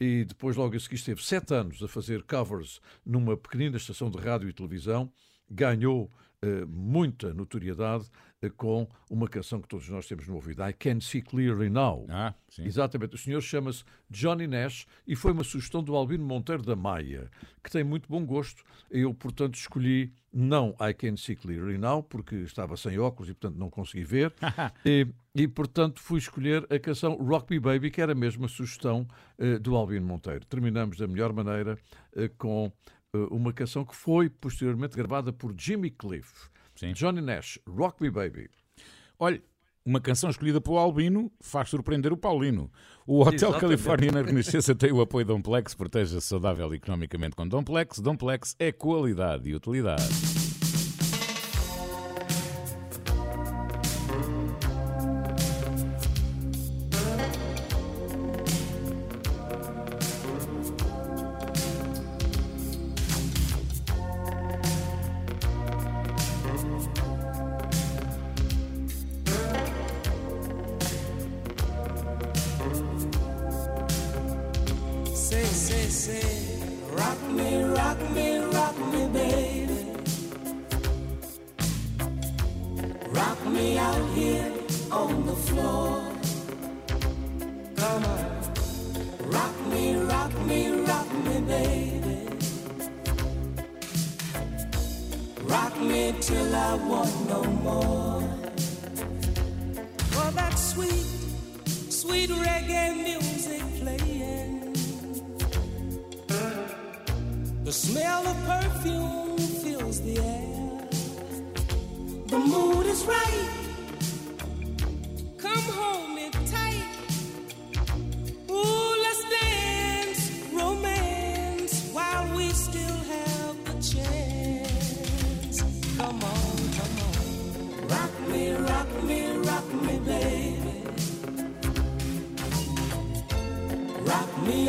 [0.00, 4.18] e depois, logo a seguir, esteve sete anos a fazer covers numa pequenina estação de
[4.18, 5.12] rádio e televisão,
[5.50, 8.08] ganhou eh, muita notoriedade
[8.56, 12.06] com uma canção que todos nós temos no ouvido, I Can See Clearly Now.
[12.08, 12.64] Ah, sim.
[12.64, 13.16] Exatamente.
[13.16, 17.30] O senhor chama-se Johnny Nash e foi uma sugestão do Albino Monteiro da Maia,
[17.62, 18.62] que tem muito bom gosto.
[18.90, 23.58] Eu, portanto, escolhi não I Can See Clearly Now, porque estava sem óculos e, portanto,
[23.58, 24.32] não consegui ver.
[24.84, 29.06] e, e, portanto, fui escolher a canção Rock Me Baby, que era a mesma sugestão
[29.38, 30.44] eh, do Albino Monteiro.
[30.46, 31.76] Terminamos da melhor maneira
[32.14, 32.72] eh, com
[33.12, 36.48] eh, uma canção que foi posteriormente gravada por Jimmy Cliff.
[36.78, 36.92] Sim.
[36.92, 38.48] Johnny Nash, Rock Me Baby.
[39.18, 39.42] Olha,
[39.84, 42.70] uma canção escolhida pelo Albino faz surpreender o Paulino.
[43.04, 43.60] O Hotel Exatamente.
[43.60, 47.98] Califórnia na Renascença tem o apoio Domplex, proteja-se saudável economicamente com Domplex.
[47.98, 50.47] Domplex é qualidade e utilidade.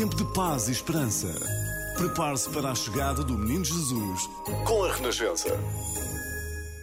[0.00, 1.28] tempo de paz e esperança.
[1.94, 4.30] Prepare-se para a chegada do Menino Jesus
[4.66, 5.50] com a Renascença.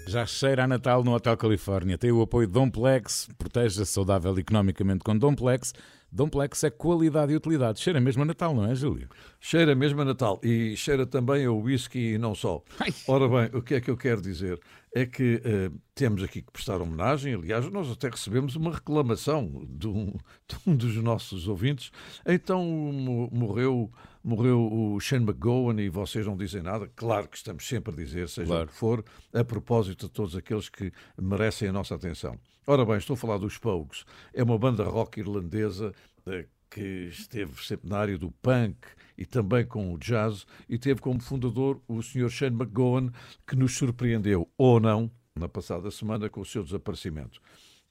[0.08, 1.98] Já cheira a Natal no Hotel Califórnia.
[1.98, 3.28] Tem o apoio de Domplex.
[3.36, 5.74] Proteja-se saudável economicamente com Domplex.
[6.12, 7.80] Domplex é qualidade e utilidade.
[7.80, 9.10] Cheira mesmo a Natal, não é, Júlio?
[9.40, 12.62] Cheira mesmo a Natal e cheira também a whisky e não só.
[12.80, 12.94] Ai.
[13.08, 14.60] Ora bem, o que é que eu quero dizer?
[15.02, 17.34] É que eh, temos aqui que prestar homenagem.
[17.34, 20.08] Aliás, nós até recebemos uma reclamação de um,
[20.48, 21.92] de um dos nossos ouvintes.
[22.26, 23.92] Então mo- morreu,
[24.24, 26.90] morreu o Shane McGowan e vocês não dizem nada.
[26.96, 28.64] Claro que estamos sempre a dizer, seja Claro.
[28.66, 30.92] o que for, a propósito de todos aqueles que
[31.22, 32.38] merecem a nossa atenção.
[32.66, 34.04] Ora bem, estou a falar dos Pogues.
[34.34, 35.94] É uma banda rock irlandesa
[36.26, 38.78] eh, que esteve sempre na área do punk
[39.18, 42.30] e também com o jazz e teve como fundador o Sr.
[42.30, 43.12] Shane McGowan,
[43.46, 47.40] que nos surpreendeu, ou não, na passada semana com o seu desaparecimento.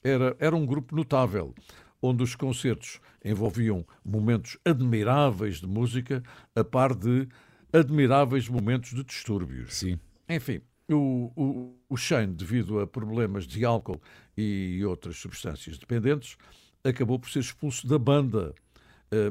[0.02, 1.54] Era, era um grupo notável,
[2.00, 6.22] onde os concertos envolviam momentos admiráveis de música,
[6.54, 7.28] a par de
[7.72, 9.74] admiráveis momentos de distúrbios.
[9.74, 9.98] Sim.
[10.28, 14.00] Enfim, o, o, o Shane, devido a problemas de álcool
[14.36, 16.36] e outras substâncias dependentes,
[16.84, 18.54] acabou por ser expulso da banda,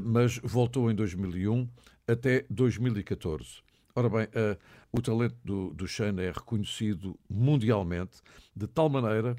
[0.02, 1.68] mas voltou em 2001
[2.06, 3.66] até 2014.
[3.94, 4.58] Ora bem, eh,
[4.92, 8.20] o talento do, do Shane é reconhecido mundialmente,
[8.54, 9.34] de tal maneira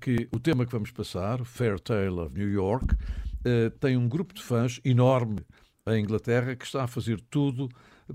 [0.00, 2.96] que o tema que vamos passar, Fair Tale of New York,
[3.44, 5.38] eh, tem um grupo de fãs enorme
[5.86, 7.68] em Inglaterra que está a fazer tudo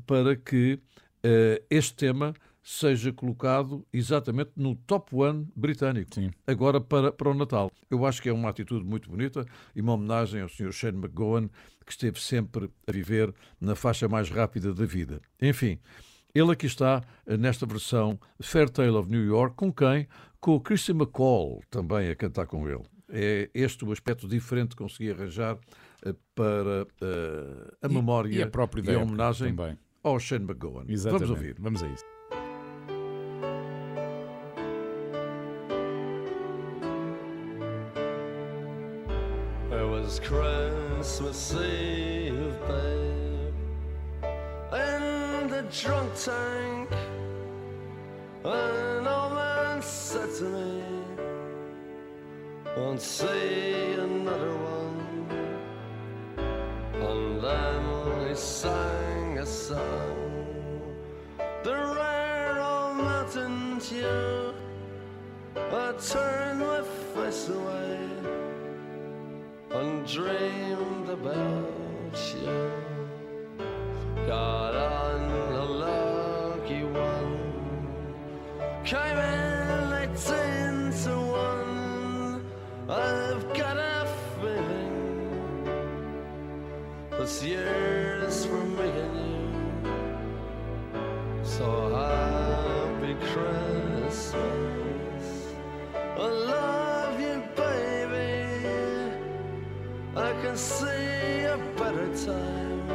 [0.05, 0.80] para que
[1.23, 2.34] eh, este tema
[2.68, 6.32] seja colocado exatamente no top one britânico, Sim.
[6.47, 7.72] agora para, para o Natal.
[7.91, 9.45] Eu acho que é uma atitude muito bonita
[9.76, 10.72] e uma homenagem ao Sr.
[10.72, 11.47] Shane McGowan,
[11.86, 15.22] que esteve sempre a viver na faixa mais rápida da vida.
[15.39, 15.78] Enfim,
[16.34, 20.07] ele aqui está eh, nesta versão Fair Tale of New York, com quem?
[20.41, 22.84] Com o Christian McCall também a cantar com ele.
[23.07, 25.59] É este o aspecto diferente que consegui arranjar
[26.03, 29.78] eh, para eh, a E- memória e a própria e a homenagem também.
[30.03, 30.86] ao Shane McGowan.
[30.88, 31.28] Exatamente.
[31.28, 31.55] Vamos ouvir.
[31.59, 32.14] Vamos a isso.
[40.16, 43.53] Was Christmas Eve, babe,
[44.74, 46.89] in the drunk tank.
[48.43, 50.84] An old man said to me,
[52.78, 55.28] Won't see another one.
[56.93, 60.82] And then he sang a song,
[61.63, 64.55] the rare old mountain tune.
[65.55, 66.82] I turned my
[67.13, 67.95] face away
[69.80, 72.71] and dreamed about you.
[74.26, 75.21] Got on
[75.53, 77.39] a lucky one,
[78.84, 82.45] came in eighteen to one.
[82.89, 84.07] I've got a
[84.39, 85.65] feeling
[87.11, 89.45] this year's for me and you.
[91.43, 94.36] So happy Christmas.
[96.17, 96.74] I love
[100.56, 102.88] See a better time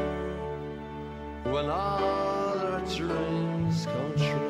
[1.44, 4.49] when all our dreams come true.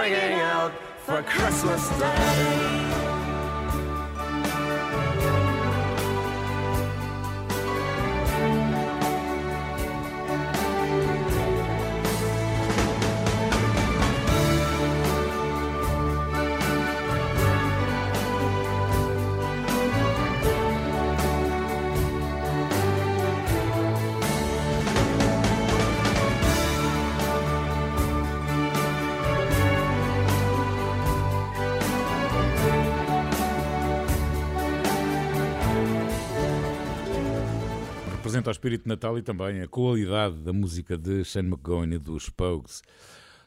[0.00, 0.72] ringing out
[1.04, 3.09] for Christmas Day.
[38.30, 41.98] Representa o espírito de Natal e também a qualidade da música de Shane McGowan e
[41.98, 42.80] dos Pogues.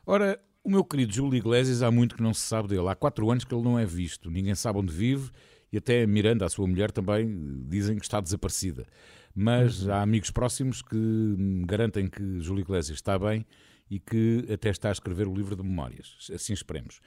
[0.05, 2.89] Ora, o meu querido Júlio Iglesias há muito que não se sabe dele.
[2.89, 4.29] Há quatro anos que ele não é visto.
[4.29, 5.31] Ninguém sabe onde vive
[5.71, 8.85] e até Miranda, a sua mulher, também dizem que está desaparecida.
[9.33, 13.45] Mas há amigos próximos que garantem que Júlio Iglesias está bem
[13.89, 16.29] e que até está a escrever o livro de memórias.
[16.33, 16.99] Assim esperemos.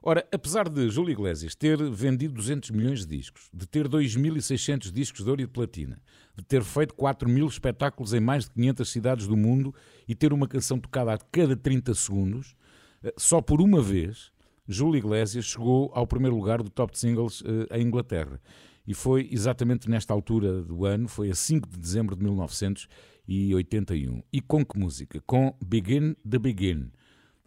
[0.00, 5.24] Ora, apesar de Júlio Iglesias ter vendido 200 milhões de discos, de ter 2.600 discos
[5.24, 6.00] de ouro e de platina,
[6.36, 9.74] de ter feito 4 mil espetáculos em mais de 500 cidades do mundo
[10.08, 12.56] e ter uma canção tocada a cada 30 segundos,
[13.02, 14.32] eh, só por uma vez
[14.66, 18.40] Júlio Iglesias chegou ao primeiro lugar do top de singles eh, em Inglaterra.
[18.86, 24.22] E foi exatamente nesta altura do ano, foi a 5 de dezembro de 1981.
[24.32, 25.22] E com que música?
[25.26, 26.90] Com Begin the Begin,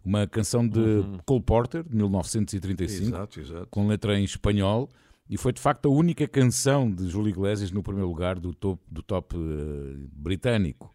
[0.04, 3.66] uma canção de Cole Porter, de 1935, Exato, exato.
[3.70, 4.88] com letra em espanhol,
[5.28, 8.82] e foi de facto a única canção de Júlio Iglesias no primeiro lugar do top,
[8.90, 10.94] do top eh, britânico.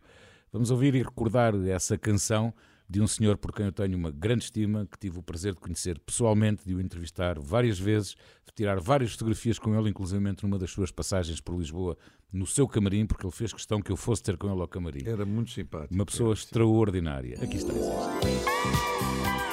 [0.52, 2.54] Vamos ouvir e recordar essa canção
[2.90, 5.60] de um senhor por quem eu tenho uma grande estima, que tive o prazer de
[5.60, 8.12] conhecer pessoalmente, de o entrevistar várias vezes,
[8.46, 11.98] de tirar várias fotografias com ele, inclusive numa das suas passagens por Lisboa,
[12.32, 15.04] no seu camarim, porque ele fez questão que eu fosse ter com ele ao camarim.
[15.06, 15.94] Era muito simpático.
[15.94, 17.38] Uma pessoa extraordinária.
[17.42, 17.74] Aqui está.
[17.74, 19.53] When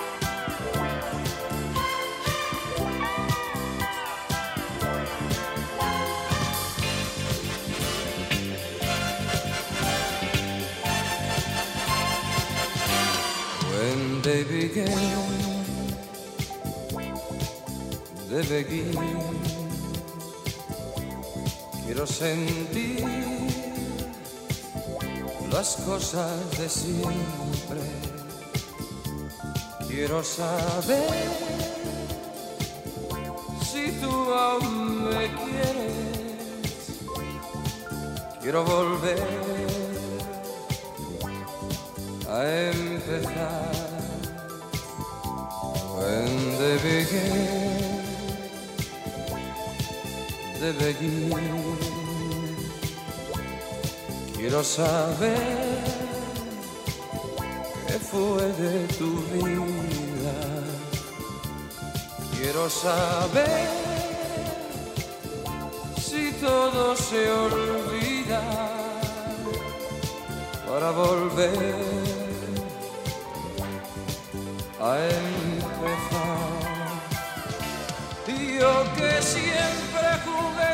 [18.41, 18.95] de begin,
[21.85, 23.05] quiero sentir
[25.51, 27.81] las cosas de siempre.
[29.89, 31.11] Quiero saber
[33.71, 35.93] si tú aún me quieres.
[38.41, 39.23] Quiero volver
[42.29, 43.91] a empezar.
[45.97, 47.70] When they began,
[50.61, 51.31] de begin.
[54.37, 55.83] Quiero saber
[57.87, 60.37] qué fue de tu vida.
[62.37, 63.69] Quiero saber
[65.99, 68.43] si todo se olvida
[70.67, 71.75] para volver
[74.81, 76.61] a empezar.
[78.61, 80.07] Yo que siempre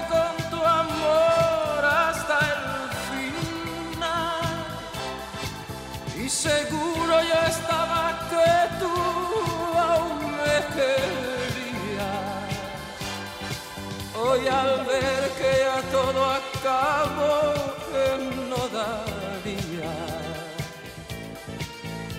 [0.08, 2.62] con tu amor hasta el
[3.10, 4.56] final.
[6.22, 8.50] Y seguro yo estaba que
[8.80, 8.94] tú
[9.88, 12.26] aún me querías.
[14.22, 17.36] Hoy al ver que ya todo acabó,
[17.90, 18.06] que
[18.50, 19.94] no daría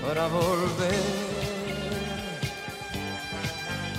[0.01, 1.27] para volver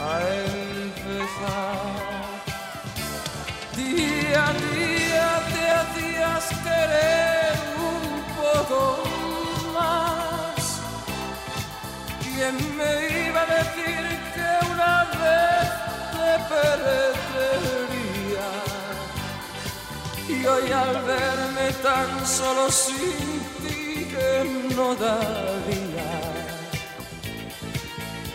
[0.01, 0.21] a
[0.57, 2.18] empezar.
[3.79, 7.55] Día a día te hacías querer
[7.93, 8.05] un
[8.41, 8.81] poco
[9.73, 10.61] más.
[12.25, 12.93] ¿Quién me
[13.29, 14.05] iba a decir
[14.35, 15.69] que una vez
[16.19, 18.49] te perdería?
[20.29, 24.31] Y hoy al verme tan solo sin ti que
[24.75, 26.11] no daría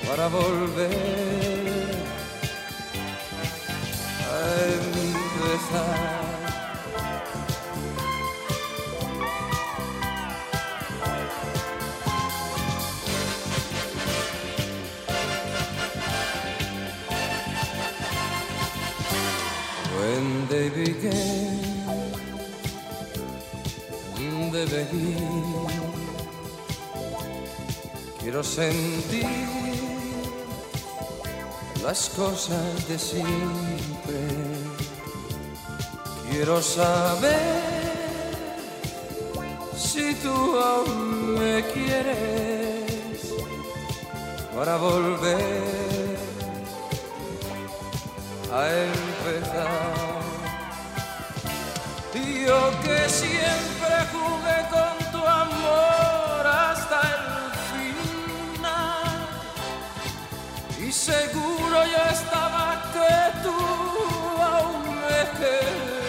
[0.08, 1.64] para volver
[4.32, 4.93] a
[5.64, 6.14] empezar.
[20.00, 21.74] When they began,
[24.52, 25.68] de begin,
[28.20, 29.26] quiero sentir
[31.84, 34.03] las cosas de siempre.
[36.36, 37.62] Quiero saber
[39.78, 43.22] si tú aún me quieres
[44.56, 46.18] para volver
[48.52, 50.24] a empezar.
[52.48, 57.26] Yo que siempre jugué con tu amor hasta el
[58.58, 59.18] final.
[60.84, 63.14] Y seguro yo estaba que
[63.44, 63.58] tú
[64.42, 66.03] aún me querías.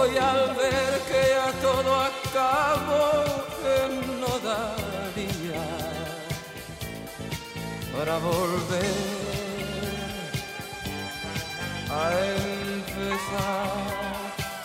[0.00, 3.24] Hoy al ver que ya todo acabó,
[3.58, 3.76] que
[4.20, 5.66] no daría
[7.92, 8.84] para volver
[11.90, 12.12] a
[12.76, 13.98] empezar.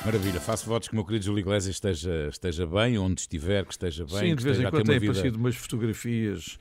[0.06, 3.72] Maravilha, faço votos que o meu querido Júlio Iglesias esteja, esteja bem, onde estiver, que
[3.72, 4.20] esteja bem.
[4.20, 6.60] Sim, que de vez esteja em a quando têm aparecido umas fotografias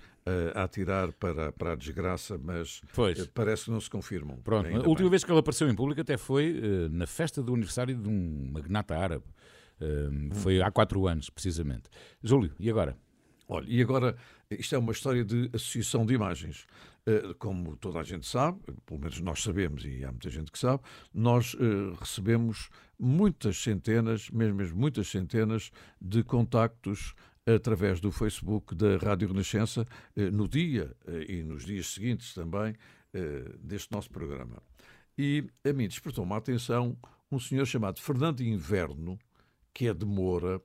[0.55, 3.19] a atirar para, para a desgraça, mas Pois.
[3.19, 4.37] eh, parece que não se confirmam.
[4.43, 5.11] Pronto, a última bem.
[5.11, 8.51] vez que ela apareceu em público até foi eh, na festa do aniversário de um
[8.53, 9.25] magnata árabe.
[9.81, 11.85] Eh, Foi há quatro anos, precisamente.
[12.23, 12.97] Júlio, e agora?
[13.49, 14.17] Olha, e agora,
[14.49, 16.67] isto é uma história de associação de imagens.
[17.05, 20.59] Eh, Como toda a gente sabe, pelo menos nós sabemos e há muita gente que
[20.59, 27.15] sabe, nós eh, recebemos muitas centenas, mesmo, mesmo muitas centenas de contactos
[27.47, 29.87] através do Facebook da Rádio Renascença
[30.17, 32.75] eh, no dia eh, e nos dias seguintes também
[33.13, 34.63] eh, deste nosso programa.
[35.19, 36.97] E a mim despertou-me a atenção
[37.31, 39.19] um senhor chamado Fernando Inverno,
[39.75, 40.61] que é de Moura,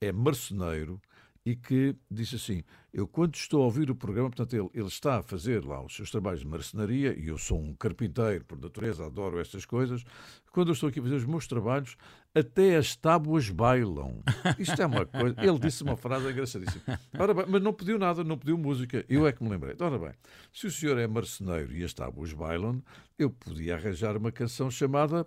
[0.00, 1.00] é marceneiro
[1.48, 5.18] e que disse assim: Eu, quando estou a ouvir o programa, portanto, ele, ele está
[5.18, 9.06] a fazer lá os seus trabalhos de marcenaria e eu sou um carpinteiro por natureza,
[9.06, 10.04] adoro estas coisas.
[10.52, 11.96] Quando eu estou aqui a fazer os meus trabalhos,
[12.34, 14.22] até as tábuas bailam.
[14.58, 15.34] Isto é uma coisa.
[15.38, 17.00] Ele disse uma frase engraçadíssima.
[17.18, 19.02] Ora bem, mas não pediu nada, não pediu música.
[19.08, 19.74] Eu é que me lembrei.
[19.80, 20.12] Ora bem,
[20.52, 22.82] se o senhor é marceneiro e as tábuas bailam,
[23.18, 25.24] eu podia arranjar uma canção chamada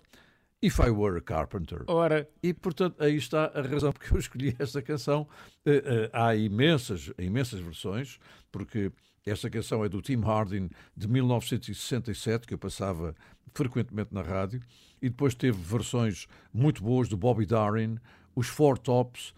[0.62, 1.84] If I Were a Carpenter.
[1.88, 2.30] Ora.
[2.44, 5.28] E, portanto, aí está a razão porque eu escolhi esta canção.
[5.66, 8.20] Eh, eh, há imensas, imensas versões,
[8.52, 8.92] porque
[9.26, 13.16] esta canção é do Tim Hardin de 1967, que eu passava
[13.54, 14.62] frequentemente na rádio,
[15.02, 17.98] e depois teve versões muito boas do Bobby Darin,
[18.36, 19.34] os Four Tops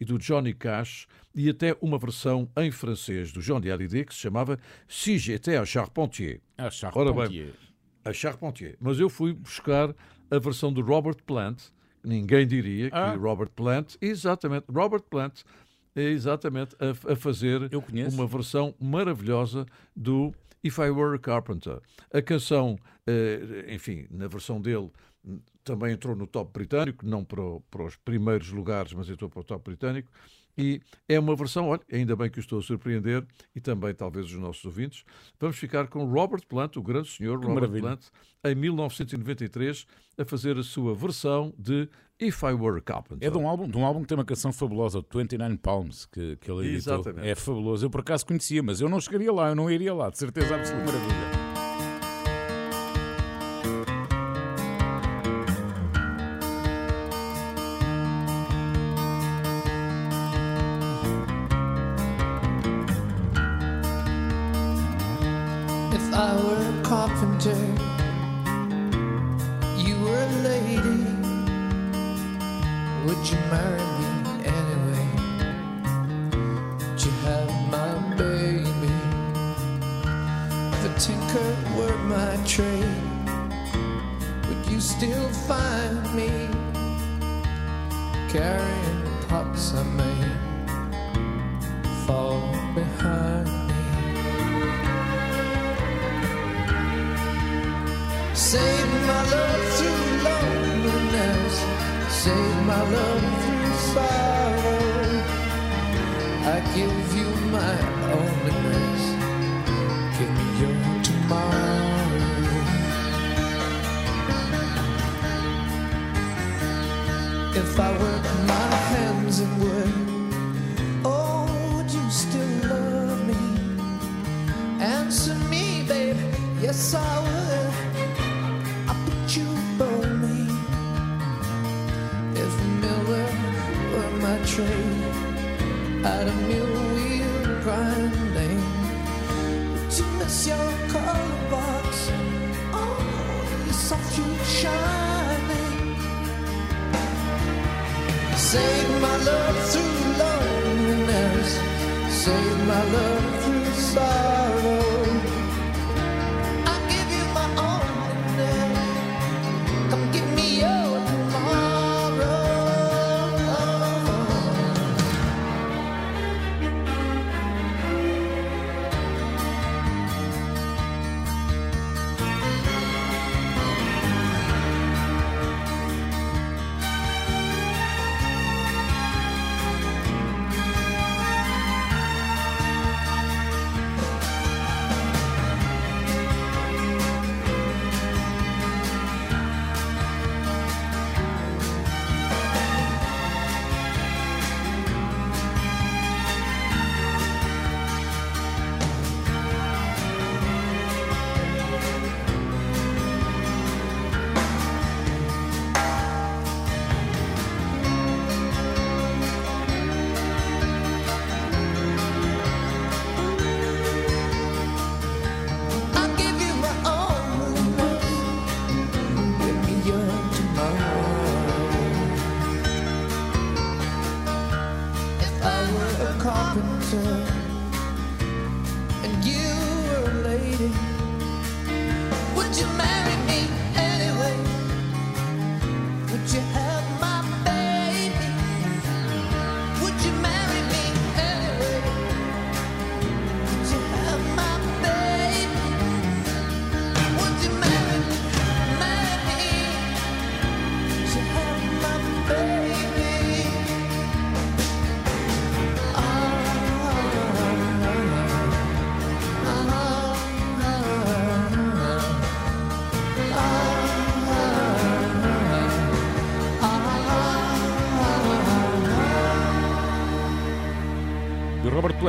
[0.00, 4.20] e do Johnny Cash, e até uma versão em francês do Johnny Hallyday que se
[4.20, 6.40] chamava Si j'étais un charpentier.
[6.58, 7.46] Ora Charpentier.
[7.46, 7.54] bem,
[8.04, 8.76] a Charpentier.
[8.80, 9.94] Mas eu fui buscar
[10.30, 11.58] a versão do Robert Plant.
[12.04, 13.12] Ninguém diria Ah.
[13.12, 15.42] que Robert Plant, exatamente, Robert Plant
[15.96, 17.68] é exatamente a, a fazer
[18.14, 19.66] uma versão maravilhosa
[19.96, 21.80] do If I Were a Carpenter.
[22.12, 24.90] A canção, eh, enfim, na versão dele
[25.64, 29.44] também entrou no top britânico, não para, para os primeiros lugares, mas entrou para o
[29.44, 30.10] top britânico.
[30.58, 34.26] E é uma versão, olha, ainda bem que o estou a surpreender, e também talvez
[34.26, 35.04] os nossos ouvintes.
[35.38, 37.82] Vamos ficar com Robert Plant, o grande senhor Que Robert maravilha.
[37.82, 38.06] Plant,
[38.44, 39.86] em 1993,
[40.18, 41.88] a fazer a sua versão de
[42.20, 43.26] If I Were a Carpenter.
[43.26, 46.06] É de um álbum, de um álbum que tem uma canção fabulosa, o 29 Palms,
[46.06, 46.94] que, que ele editou.
[46.94, 47.28] Exatamente.
[47.28, 47.86] É fabuloso.
[47.86, 50.56] Eu por acaso conhecia, mas eu não chegaria lá, eu não iria lá, de certeza
[50.56, 50.92] absoluta.
[50.92, 51.37] Maravilha.
[66.88, 67.57] Carpenter,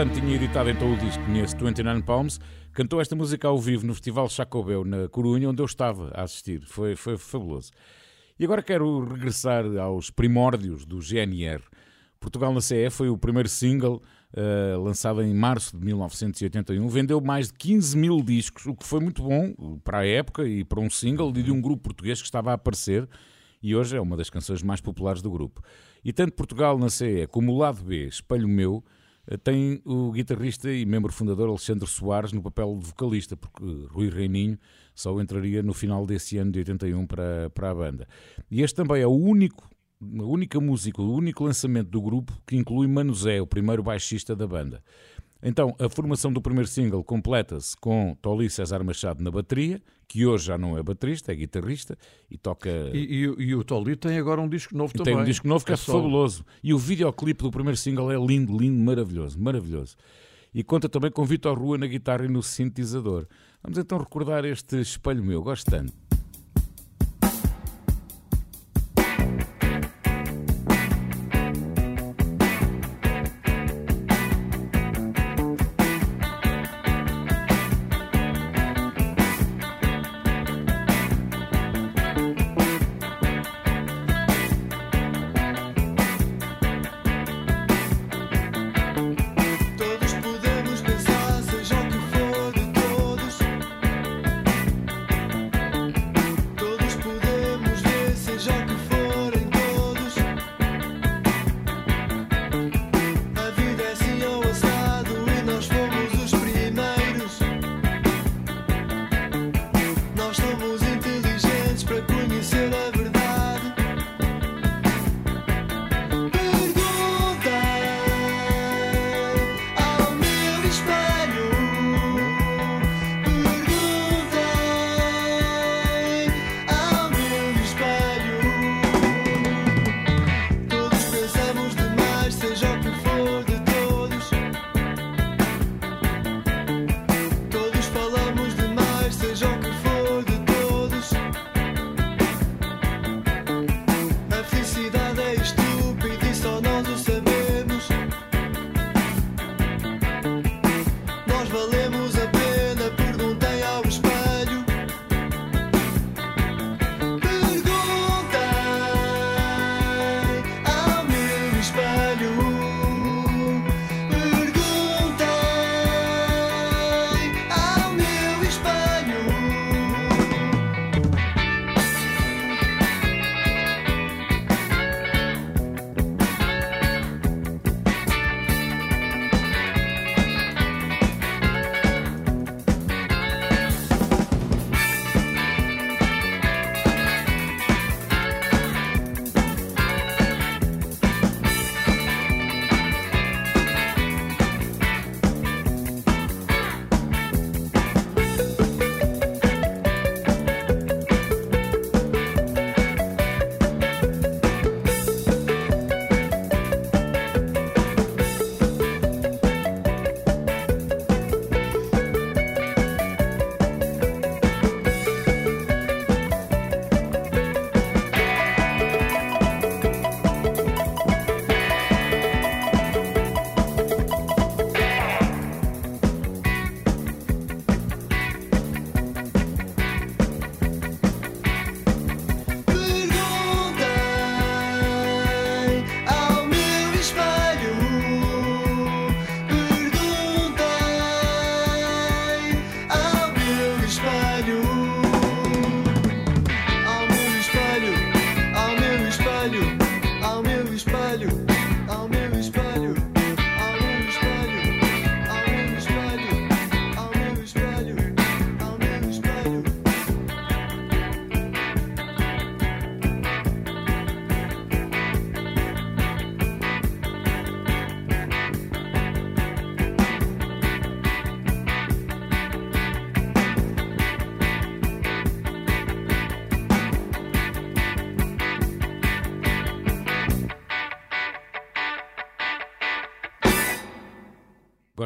[0.08, 2.40] Tinha editado então o disco Conheço 29 Palms,
[2.72, 6.62] cantou esta música ao vivo no Festival Chacobel, na Corunha, onde eu estava a assistir.
[6.62, 7.72] Foi, foi fabuloso.
[8.40, 11.62] E agora quero regressar aos primórdios do GNR.
[12.18, 16.88] Portugal na CE foi o primeiro single uh, lançado em março de 1981.
[16.88, 20.64] Vendeu mais de 15 mil discos, o que foi muito bom para a época e
[20.64, 23.06] para um single de um grupo português que estava a aparecer
[23.62, 25.62] e hoje é uma das canções mais populares do grupo.
[26.06, 28.99] E tanto Portugal na CE como o lado B, Espelho Meu, eh,
[29.38, 34.58] tem o guitarrista e membro fundador Alexandre Soares no papel de vocalista, porque Rui Reininho
[34.96, 38.08] só entraria no final desse ano de 81 para, para a banda.
[38.50, 39.70] E este também é o único,
[40.02, 44.36] a única música, o único lançamento do grupo que inclui Mano Zé, o primeiro baixista
[44.36, 44.84] da banda.
[45.42, 50.48] Então, a formação do primeiro single completa-se com Toli César Machado na bateria, que hoje
[50.48, 51.98] já não é baterista, é guitarrista
[52.30, 52.70] e toca.
[52.94, 55.14] E, e- e o Toli tem agora um disco novo E também.
[55.14, 56.00] tem um disco novo que é, solo.
[56.04, 56.44] fabuloso.
[56.62, 59.96] E o videoclipe do primeiro single é lindo, lindo, maravilhoso, maravilhoso.
[60.54, 63.26] E conta também com Vitor Rua na guitarra e no sintetizador.
[63.64, 65.94] Vamos então recordar este espelho meu, gosto tanto.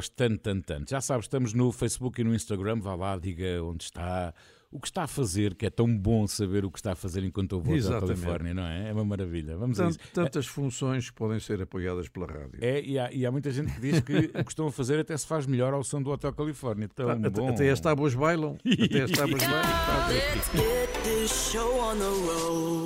[0.04, 0.90] Gosto tanto, tanto, tanto.
[0.90, 2.80] Já sabes, estamos no Facebook e no Instagram.
[2.82, 4.34] Vá lá, diga onde está,
[4.70, 7.24] o que está a fazer, que é tão bom saber o que está a fazer
[7.24, 8.20] enquanto ouve a Exatamente.
[8.20, 8.90] Califórnia, não é?
[8.90, 9.56] É uma maravilha.
[9.56, 10.00] Vamos a Tant- isso.
[10.14, 12.60] tantas funções que podem ser apoiadas pela rádio.
[12.60, 15.00] É, e há, e há muita gente que diz que o que estão a fazer
[15.00, 16.90] até se faz melhor ao som do Hotel Califórnia.
[16.94, 17.48] Tão Ah, até- bom.
[17.50, 18.58] até as tábuas bailam.
[18.84, 19.64] Até as tábuas bailam.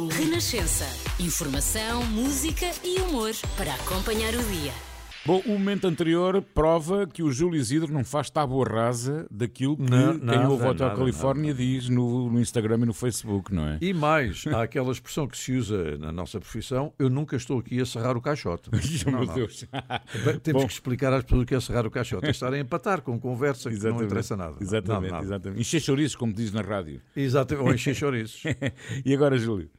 [0.09, 0.85] Renascença.
[1.19, 4.73] Informação, música e humor para acompanhar o dia.
[5.27, 9.83] Bom, o momento anterior prova que o Júlio Isidro não faz tábua rasa daquilo que
[9.83, 13.53] Não, quem nada, ouve o Hotel nada, Califórnia diz no, no Instagram e no Facebook,
[13.53, 13.77] não é?
[13.81, 17.81] E mais, há aquela expressão que se usa na nossa profissão: eu nunca estou aqui
[17.81, 18.69] a serrar o caixote.
[19.11, 19.33] Não, Meu.
[19.33, 19.65] Deus.
[20.23, 20.67] Bem, Temos Bom.
[20.67, 22.25] que explicar às pessoas o que é serrar o caixote.
[22.25, 24.55] É estar a empatar com conversa que não interessa nada.
[24.61, 25.25] Exatamente, Nada, nada.
[25.25, 25.59] exatamente.
[25.59, 27.01] Encher chouriços, como diz na rádio.
[27.13, 28.43] Exato, ou encher chouriços.
[29.05, 29.69] e agora, Júlio?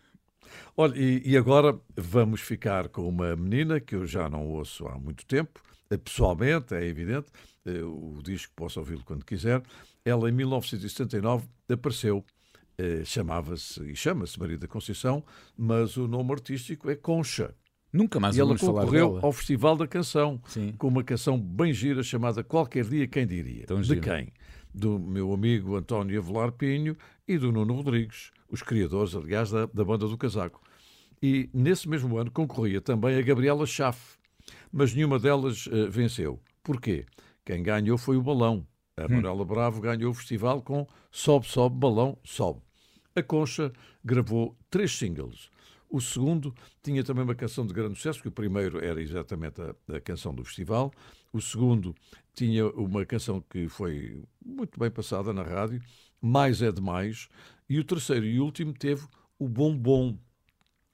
[0.81, 4.97] Olha, e, e agora vamos ficar com uma menina que eu já não ouço há
[4.97, 5.61] muito tempo,
[5.91, 7.33] eh, pessoalmente, é evidente,
[7.67, 9.61] eh, o disco posso ouvi-lo quando quiser.
[10.05, 12.25] Ela, em 1979, apareceu,
[12.79, 15.25] eh, chamava-se e chama-se Maria da Conceição,
[15.57, 17.53] mas o nome artístico é Concha.
[17.93, 20.75] Nunca mais E ela concorreu ao Festival da Canção, Sim.
[20.79, 23.67] com uma canção bem gira chamada Qualquer Dia Quem Diria.
[23.67, 24.01] Tão de gira.
[24.01, 24.33] quem?
[24.73, 26.97] Do meu amigo António Avelar Pinho
[27.27, 30.68] e do Nuno Rodrigues, os criadores, aliás, da, da banda do Casaco.
[31.23, 34.17] E nesse mesmo ano concorria também a Gabriela Schaff,
[34.73, 36.41] mas nenhuma delas eh, venceu.
[36.63, 37.07] Porquê?
[37.45, 38.67] Quem ganhou foi o Balão.
[38.97, 39.17] A Hum.
[39.17, 42.61] Manuela Bravo ganhou o festival com Sobe, Sobe, Balão, Sobe.
[43.15, 43.73] A Concha
[44.05, 45.51] gravou três singles.
[45.91, 49.75] O segundo tinha também uma canção de grande sucesso, que o primeiro era exatamente a,
[49.97, 50.93] a canção do festival.
[51.33, 51.95] O segundo
[52.35, 55.81] tinha uma canção que foi muito bem passada na rádio,
[56.21, 57.29] Mais é Demais.
[57.69, 59.07] E o terceiro e último teve
[59.39, 60.19] o Bombom.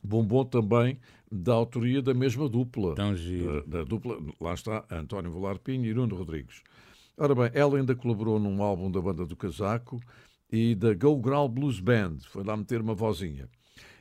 [0.04, 0.98] Bombom também
[1.30, 2.94] da autoria da mesma dupla.
[2.94, 3.64] Tão giro.
[3.66, 6.62] Da, da dupla, lá está, António Volar Pinho e Nuno Rodrigues.
[7.16, 10.00] Ora bem, ela ainda colaborou num álbum da banda do Casaco
[10.50, 12.18] e da Go Growl Blues Band.
[12.28, 13.48] Foi lá meter uma vozinha.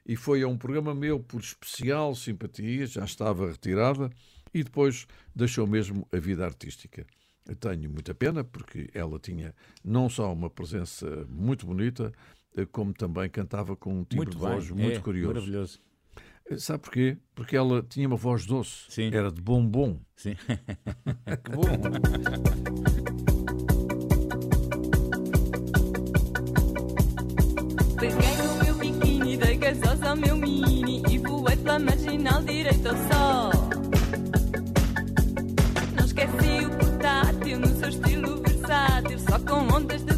[0.06, 4.10] E foi a um programa meu por especial simpatia, já estava retirada,
[4.54, 7.06] e depois deixou mesmo a vida artística.
[7.48, 12.12] Eu tenho muita pena, porque ela tinha não só uma presença muito bonita,
[12.56, 15.34] eh, como também cantava com um timbre Muito de voz muito é, curioso.
[15.34, 15.80] maravilhoso.
[16.50, 17.18] Eh, Sabe porquê?
[17.36, 18.86] Porque ela tinha uma voz doce.
[18.90, 19.10] Sim.
[19.14, 20.00] Era de bombom.
[20.16, 20.36] Sim.
[21.44, 21.64] que bom.
[28.00, 32.96] Peguei no meu biquíni, dei gasosa ao meu mini e voei pela marginal direito ao
[32.96, 33.52] sol.
[35.96, 40.13] Não esqueci o portátil no seu estilo versátil, só com ondas de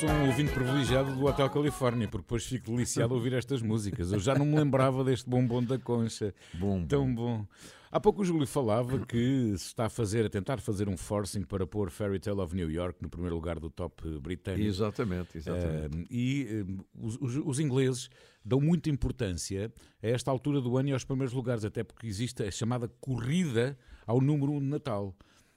[0.00, 4.12] sou um ouvinte privilegiado do Hotel Califórnia, porque depois fico deliciado a ouvir estas músicas.
[4.12, 6.34] Eu já não me lembrava deste bombom da concha.
[6.54, 7.46] Bom, Tão bom.
[7.90, 11.42] Há pouco o Júlio falava que se está a fazer, a tentar fazer um forcing
[11.42, 14.66] para pôr Fairy Tale of New York no primeiro lugar do top britânico.
[14.68, 15.98] Exatamente, exatamente.
[16.02, 18.10] Eh, e eh, os, os- ingleses
[18.44, 22.42] dão muita importância a esta altura do ano e aos primeiros lugares, até porque existe
[22.42, 25.14] a chamada corrida ao número 1 de Natal.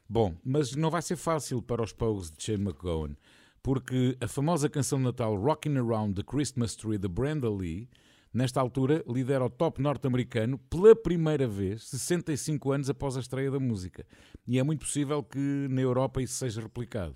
[0.07, 3.15] Bom, mas não vai ser fácil para os Pogues de Shane McGowan,
[3.61, 7.89] porque a famosa canção de Natal Rockin' Around the Christmas Tree de Brenda Lee,
[8.33, 13.59] nesta altura, lidera o top norte-americano pela primeira vez, 65 anos após a estreia da
[13.59, 14.05] música.
[14.47, 17.15] E é muito possível que na Europa isso seja replicado.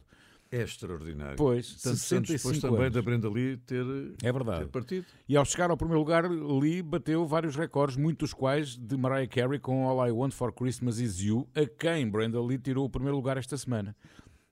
[0.51, 1.35] É extraordinário.
[1.35, 2.93] Pois, Tantos anos 65 depois também anos.
[2.93, 3.83] da Brenda Lee ter,
[4.21, 4.65] É verdade.
[4.65, 5.05] ter partido.
[5.27, 9.27] E ao chegar ao primeiro lugar, Lee bateu vários recordes, muitos dos quais de Mariah
[9.27, 12.89] Carey com All I Want for Christmas Is You, a quem Brenda Lee tirou o
[12.89, 13.95] primeiro lugar esta semana.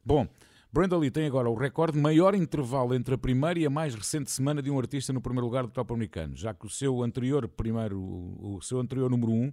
[0.04, 0.28] Bom,
[0.74, 3.94] Brenda Lee tem agora o recorde de maior intervalo entre a primeira e a mais
[3.94, 7.04] recente semana de um artista no primeiro lugar do top americano, já que o seu
[7.04, 9.52] anterior primeiro, o seu anterior número 1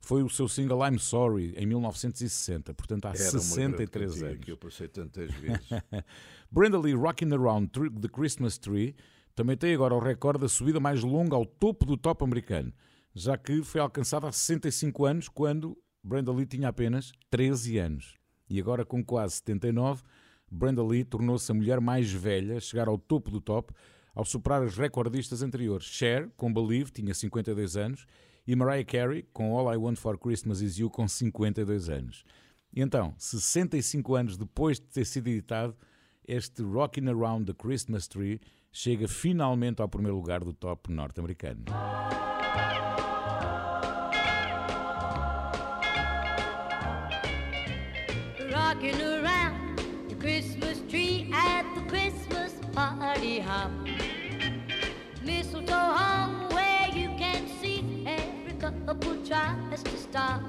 [0.00, 4.26] foi o seu single I'm Sorry em 1960, portanto há Era uma grande 63 cantiga
[4.28, 4.44] anos.
[4.44, 5.68] que eu passei tantas vezes.
[6.50, 7.70] Brenda Lee Rockin' Around
[8.00, 8.94] the Christmas Tree
[9.34, 12.72] também tem agora o recorde da subida mais longa ao topo do top americano,
[13.12, 18.14] já que foi alcançada há 65 anos, quando Brenda Lee tinha apenas 13 anos.
[18.48, 20.02] E agora, com quase 79,
[20.52, 23.72] Brenda Lee tornou-se a mulher mais velha a chegar ao topo do top,
[24.14, 25.86] ao superar os recordistas anteriores.
[25.86, 28.06] Cher, com Believe, tinha 52 anos,
[28.46, 32.22] e Mariah Carey, com All I Want for Christmas Is You, com 52 anos.
[32.74, 35.74] E então, 65 anos depois de ter sido editado,
[36.28, 41.64] este Rockin' Around the Christmas Tree chega finalmente ao primeiro lugar do top norte-americano.
[58.92, 60.42] Couple tries to stop.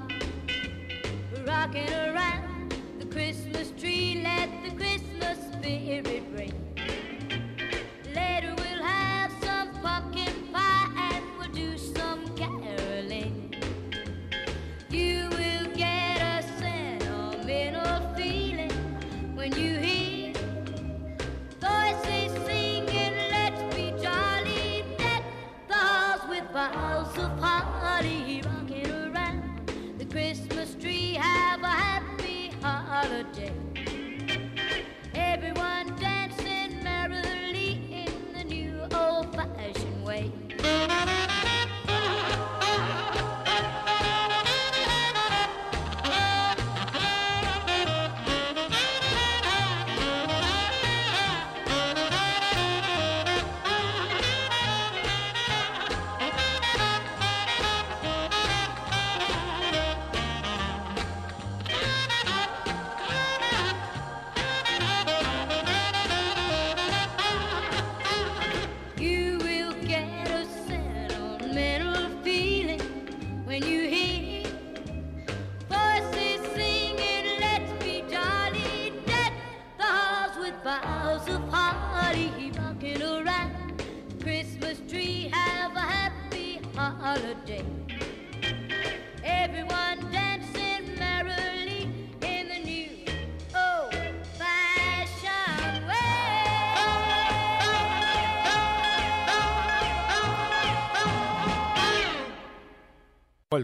[1.46, 6.73] Rocking around the Christmas tree, let the Christmas spirit ring.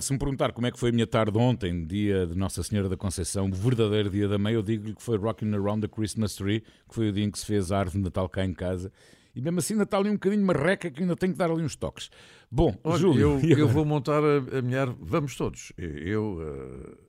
[0.01, 2.63] Olha, se me perguntar como é que foi a minha tarde ontem, dia de Nossa
[2.63, 5.95] Senhora da Conceição, o verdadeiro dia da meia, eu digo-lhe que foi Rocking Around the
[5.95, 8.43] Christmas Tree, que foi o dia em que se fez a árvore de Natal cá
[8.43, 8.91] em casa.
[9.35, 11.63] E mesmo assim ainda está ali um bocadinho marreca que ainda tenho que dar ali
[11.63, 12.09] uns toques.
[12.51, 14.99] Bom, Olha, Júlio, eu, eu vou montar a, a minha árvore.
[15.03, 15.71] Vamos todos.
[15.77, 16.39] Eu,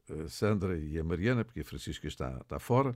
[0.09, 2.93] a, a Sandra e a Mariana, porque a Francisca está, está fora.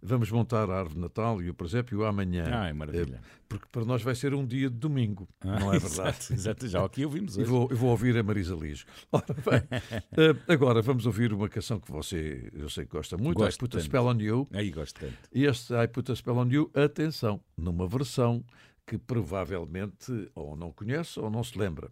[0.00, 2.44] Vamos montar a árvore de Natal e o presépio amanhã.
[2.52, 3.16] Ai, maravilha.
[3.16, 6.34] Eh, Porque para nós vai ser um dia de domingo, Ah, não é exato, verdade?
[6.34, 6.68] exato.
[6.68, 7.50] Já aqui ouvimos E hoje.
[7.50, 8.86] vou, eu vou ouvir a Marisa Liz.
[9.10, 9.80] Ora bem,
[10.16, 13.58] eh, agora vamos ouvir uma canção que você, eu sei que gosta muito, Gosto I
[13.58, 13.86] Put a tanto.
[13.86, 14.48] Spell on You.
[14.52, 15.14] Aí gosto tanto.
[15.32, 18.44] E este I Put a Spell on You, atenção, numa versão
[18.86, 21.90] que provavelmente ou não conhece ou não se lembra.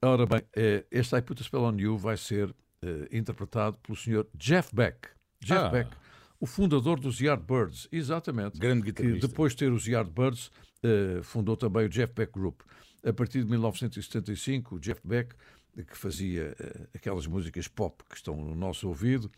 [0.00, 2.54] Ora bem, eh, este I Put a Spell on You vai ser
[3.10, 4.26] interpretado pelo Sr.
[4.36, 5.08] Jeff Beck.
[5.40, 5.68] Jeff Ah.
[5.70, 5.90] Beck,
[6.44, 8.58] o fundador dos Yardbirds, exatamente.
[8.58, 9.28] Grande Que guitarrista.
[9.28, 10.50] depois de ter os Yardbirds,
[10.82, 12.60] eh, fundou também o Jeff Beck Group.
[13.02, 15.34] A partir de 1975, o Jeff Beck,
[15.74, 19.30] que fazia eh, aquelas músicas pop que estão no nosso ouvido,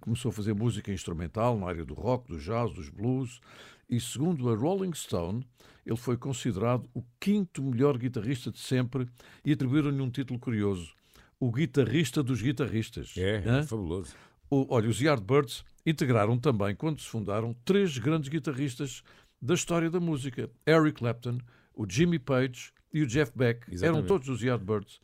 [0.00, 3.40] começou a fazer música instrumental na área do rock, do jazz, dos blues,
[3.88, 5.42] e segundo a Rolling Stone,
[5.86, 9.08] ele foi considerado o quinto melhor guitarrista de sempre
[9.42, 10.92] e atribuíram-lhe um título curioso:
[11.40, 13.14] o guitarrista dos guitarristas.
[13.16, 13.62] É, Hã?
[13.62, 14.14] fabuloso.
[14.50, 19.02] O- olha, os Yardbirds integraram também, quando se fundaram, três grandes guitarristas
[19.40, 21.38] da história da música: Eric Clapton,
[21.74, 23.62] o Jimmy Page e o Jeff Beck.
[23.64, 24.08] Eram Exatamente.
[24.08, 25.00] todos os Yardbirds.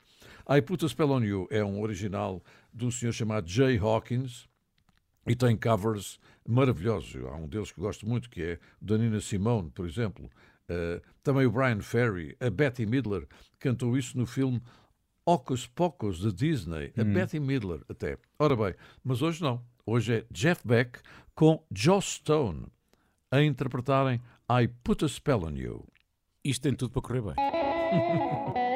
[0.49, 2.43] I Put a Spell on You é um original
[2.73, 4.49] de um senhor chamado Jay Hawkins
[5.27, 7.17] e tem covers maravilhosos.
[7.25, 10.31] Há um deles que gosto muito, que é da Nina Simone, por exemplo.
[10.69, 13.27] Uh, também o Brian Ferry, a Betty Midler,
[13.59, 14.61] cantou isso no filme
[15.27, 16.93] Ocus Pocus de Disney.
[16.97, 17.13] A Hum.
[17.13, 18.17] Betty Midler, até.
[18.39, 18.75] Ora bem,
[19.05, 19.61] mas hoje não.
[19.85, 21.01] Hoje é Jeff Beck
[21.35, 22.67] com Joss Stone
[23.31, 24.21] a interpretarem
[24.51, 25.85] I Put a Spell on You.
[26.45, 27.35] Isto tem tudo para correr bem.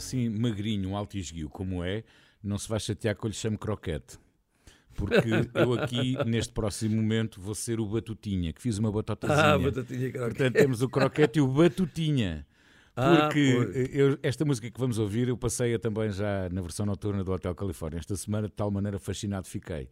[0.00, 2.02] assim, magrinho, alto e esguio como é,
[2.42, 4.18] não se vai chatear que eu lhe chame croquete.
[4.94, 9.40] Porque eu aqui, neste próximo momento, vou ser o Batutinha, que fiz uma batatazinha.
[9.54, 10.36] Ah, batatinha e croquete.
[10.36, 12.46] Portanto, temos o croquete e o Batutinha.
[12.96, 13.94] Ah, Porque pois.
[13.94, 17.54] eu- esta música que vamos ouvir, eu passei-a também já na versão noturna do Hotel
[17.54, 17.98] Califórnia.
[18.00, 19.88] Esta semana, de tal maneira fascinado fiquei.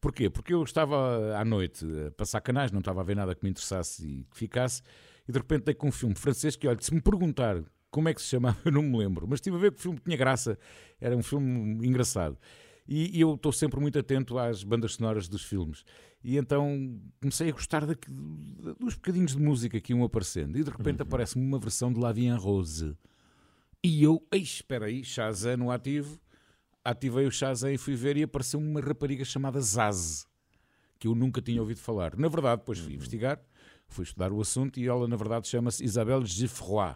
[0.00, 0.28] Porquê?
[0.28, 3.50] Porque eu estava à noite a passar canais, não estava a ver nada que me
[3.50, 4.82] interessasse e que ficasse,
[5.26, 7.62] e de repente dei com um filme francês que, olha, se me perguntar
[7.92, 9.82] como é que se chamava, eu não me lembro, mas estive a ver que o
[9.82, 10.58] filme tinha graça,
[11.00, 12.36] era um filme engraçado.
[12.88, 15.84] E, e eu estou sempre muito atento às bandas sonoras dos filmes.
[16.24, 20.58] E então comecei a gostar daqui- dos bocadinhos de música que iam aparecendo.
[20.58, 22.96] E de repente aparece-me uma versão de La Vie en Rose.
[23.84, 26.18] E eu, ei, espera aí, Shazam no ativo.
[26.84, 30.26] Ativei o Shazam e fui ver e apareceu-me uma rapariga chamada Zaz,
[30.98, 32.16] que eu nunca tinha ouvido falar.
[32.16, 33.40] Na verdade, depois fui investigar,
[33.86, 36.94] fui estudar o assunto e ela, na verdade, chama-se Isabelle Giffroy,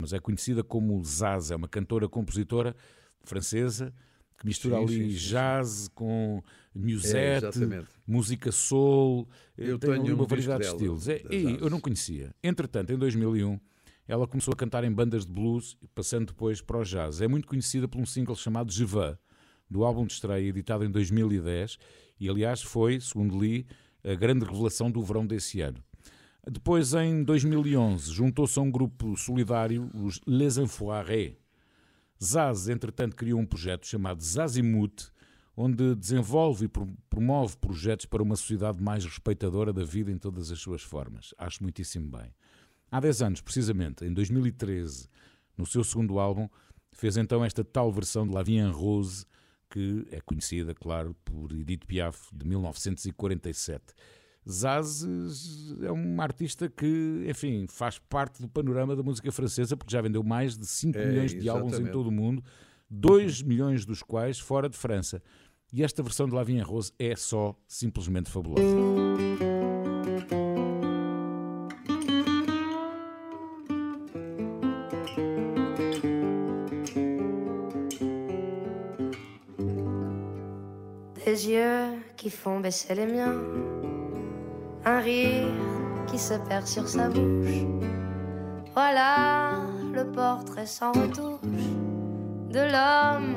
[0.00, 2.74] mas é conhecida como Zaz, é uma cantora, compositora
[3.22, 3.92] francesa
[4.38, 6.42] que mistura Sim, ali sim, sim, jazz com
[6.74, 7.88] É, musette, exatamente.
[8.06, 11.08] música soul, eh, Eu tem tenho um uma disco variedade de estilos.
[11.08, 12.34] É, e eu não conhecia.
[12.42, 13.58] Entretanto, em 2001,
[14.06, 17.20] ela começou a cantar em bandas de blues, passando depois para o jazz.
[17.20, 19.16] É muito conhecida por um single chamado Je Veux,
[19.70, 21.78] do álbum de estreia, editado em 2010,
[22.20, 23.66] e aliás foi, segundo li,
[24.04, 25.82] a grande revelação do verão desse ano.
[26.50, 31.34] Depois, em 2011, juntou-se a um grupo solidário, os Les Enfoirés.
[32.22, 35.08] Zaz, entretanto, criou um projeto chamado Zazimut,
[35.56, 40.50] onde desenvolve e pro- promove projetos para uma sociedade mais respeitadora da vida em todas
[40.50, 41.32] as suas formas.
[41.38, 42.34] Acho muitíssimo bem.
[42.90, 45.08] Há 10 anos, precisamente, em 2013,
[45.56, 46.48] no seu segundo álbum,
[46.92, 49.24] fez então esta tal versão de La Vie en Rose,
[49.70, 53.82] que é conhecida, claro, por Edith Piaf, de 1947.
[54.48, 55.04] Zaz
[55.82, 60.22] é uma artista que, enfim, faz parte do panorama da música francesa, porque já vendeu
[60.22, 62.42] mais de 5 É, milhões de álbuns em todo o mundo,
[62.90, 65.22] 2 milhões dos quais fora de França.
[65.72, 68.62] E esta versão de La Vie en Rose é só simplesmente fabulosa.
[81.24, 83.34] Des yeux qui font baisser les miens,
[84.84, 85.48] un rire
[86.06, 87.64] qui se perd sur sa bouche.
[88.74, 89.54] Voilà
[89.92, 91.70] le portrait sans retouche
[92.50, 93.36] de l'homme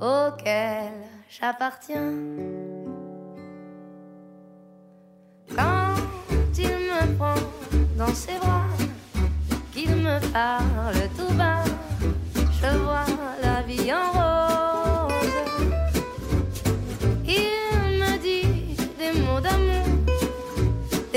[0.00, 0.92] auquel
[1.28, 2.12] j'appartiens.
[5.56, 5.94] Quand
[6.58, 7.34] il me prend
[7.96, 8.66] dans ses bras,
[9.72, 11.64] qu'il me parle tout bas,
[12.34, 13.06] je vois
[13.42, 14.49] la vie en rose.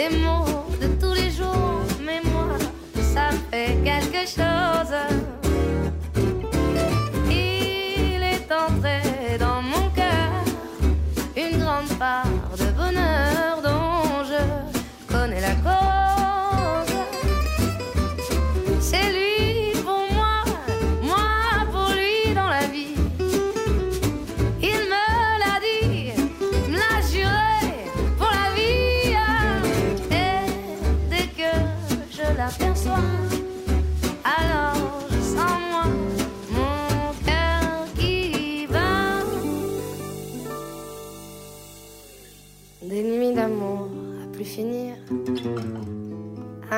[0.09, 2.57] De tous les jours, mais moi,
[3.13, 5.32] ça fait quelque chose.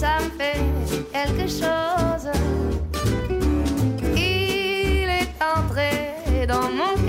[0.00, 0.62] Ça me fait
[1.12, 2.26] quelque chose.
[4.16, 6.99] Il est entré dans mon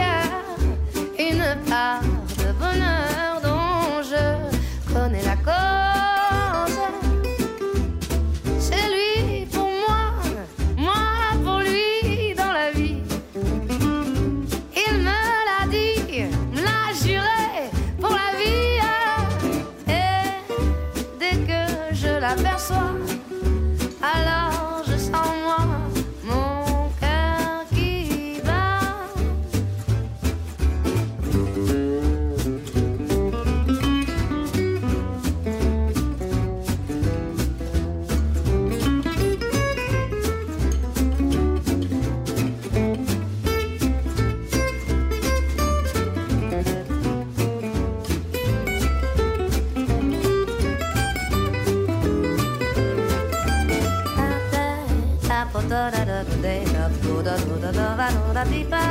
[55.71, 58.83] da da da da da do da do da da va do da di fa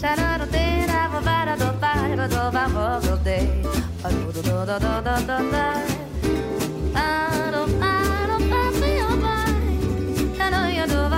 [0.00, 3.14] sha da do de da va va da do fa va do va va do
[3.26, 3.38] de
[4.04, 5.66] a do do do da da da da da
[7.04, 7.08] a
[7.54, 7.94] do a
[8.28, 9.36] do fa si o va
[10.38, 11.15] da do ya do va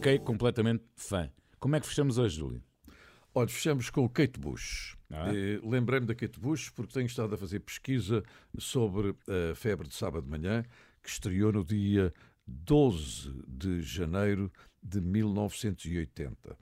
[0.00, 1.30] Fiquei completamente fã.
[1.58, 2.62] Como é que fechamos hoje, Júlio?
[3.34, 4.96] Olha, fechamos com o Kate Bush.
[5.10, 5.28] Ah.
[5.28, 8.24] Eh, Lembrei-me da Kate Bush porque tenho estado a fazer pesquisa
[8.58, 10.64] sobre a febre de sábado de manhã,
[11.02, 12.14] que estreou no dia
[12.46, 14.50] 12 de janeiro
[14.82, 16.56] de 1980.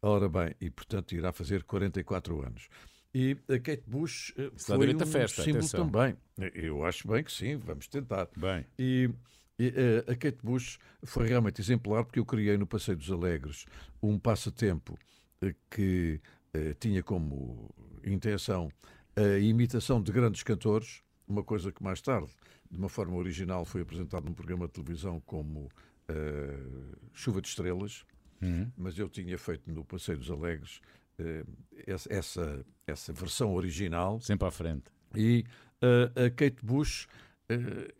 [0.00, 2.70] Ora bem, e portanto irá fazer 44 anos.
[3.14, 5.90] E a Kate Bush eh, Está foi um festa, símbolo atenção.
[5.90, 6.16] também.
[6.54, 8.28] Eu acho bem que sim, vamos tentar.
[8.34, 8.64] Bem.
[8.78, 9.10] E,
[10.08, 13.64] a Kate Bush foi realmente exemplar porque eu criei no Passeio dos Alegres
[14.02, 14.98] um passatempo
[15.40, 16.20] eh, que
[16.52, 17.70] eh, tinha como
[18.04, 18.70] intenção
[19.14, 22.30] a imitação de grandes cantores, uma coisa que mais tarde,
[22.70, 25.70] de uma forma original, foi apresentado num programa de televisão como
[26.08, 26.58] eh,
[27.12, 28.04] Chuva de Estrelas,
[28.42, 28.68] Uhum.
[28.76, 30.80] mas eu tinha feito no Passeio dos Alegres
[31.16, 31.44] eh,
[31.86, 34.20] essa, essa, versão original.
[34.20, 34.84] Sempre à frente.
[35.14, 35.44] E
[35.80, 37.08] eh, a Kate Bush eh,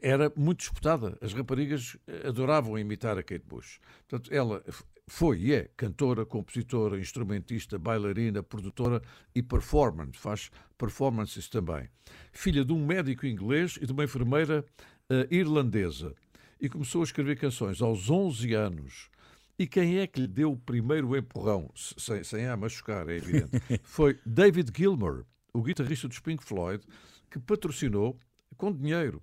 [0.01, 1.17] era muito disputada.
[1.21, 3.79] As raparigas eh, adoravam imitar a Kate Bush.
[4.09, 4.63] Portanto, ela
[5.09, 9.03] foi e é cantora, compositora, instrumentista, bailarina, produtora
[9.35, 10.19] e performance.
[10.19, 11.89] Faz performances também.
[12.33, 14.65] Filha de um médico inglês e de uma enfermeira
[15.11, 16.15] eh, irlandesa.
[16.61, 19.11] E começou a escrever canções aos 11 anos.
[19.59, 23.17] E quem é que lhe deu o primeiro empurrão, se- sem, sem a machucar, é
[23.17, 23.51] evidente,
[23.83, 26.83] foi David Gilmour, o guitarrista dos Pink Floyd,
[27.31, 28.19] que patrocinou,
[28.63, 29.21] com dinheiro,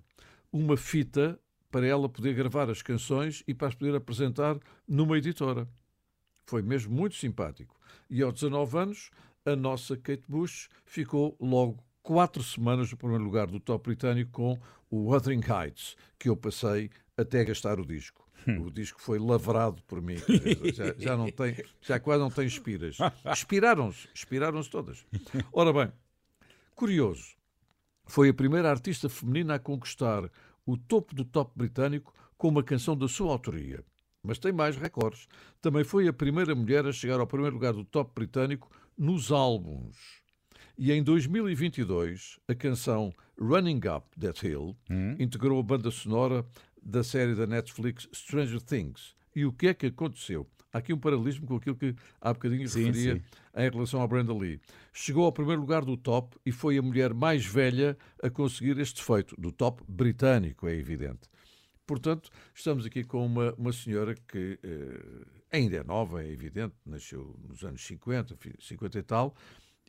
[0.52, 1.40] uma fita
[1.70, 5.66] para ela poder gravar as canções e para as poder apresentar numa editora.
[6.44, 7.80] Foi mesmo muito simpático.
[8.10, 9.10] E aos 19 anos,
[9.46, 14.58] a nossa Kate Bush ficou logo quatro semanas no primeiro lugar do top britânico com
[14.90, 18.28] o Wuthering Heights, que eu passei até gastar o disco.
[18.46, 20.16] O disco foi lavrado por mim.
[20.74, 22.98] Já, já não tem, já quase não tem espiras.
[23.24, 25.06] Expiraram-se, expiraram-se todas.
[25.50, 25.92] Ora bem,
[26.74, 27.39] curioso,
[28.10, 30.28] foi a primeira artista feminina a conquistar
[30.66, 33.84] o topo do top britânico com uma canção da sua autoria.
[34.20, 35.28] Mas tem mais recordes.
[35.62, 38.68] Também foi a primeira mulher a chegar ao primeiro lugar do top britânico
[38.98, 39.96] nos álbuns.
[40.76, 44.76] E em 2022, a canção Running Up That Hill
[45.18, 46.44] integrou a banda sonora
[46.82, 49.14] da série da Netflix Stranger Things.
[49.36, 50.48] E o que é que aconteceu?
[50.72, 53.22] Há aqui um paralelismo com aquilo que há bocadinho Sim, referia sim.
[53.56, 54.60] em relação à Brenda Lee.
[54.92, 59.02] Chegou ao primeiro lugar do top e foi a mulher mais velha a conseguir este
[59.02, 61.28] feito, do top britânico, é evidente.
[61.86, 67.36] Portanto, estamos aqui com uma, uma senhora que eh, ainda é nova, é evidente, nasceu
[67.48, 69.34] nos anos 50, fi- 50 e tal,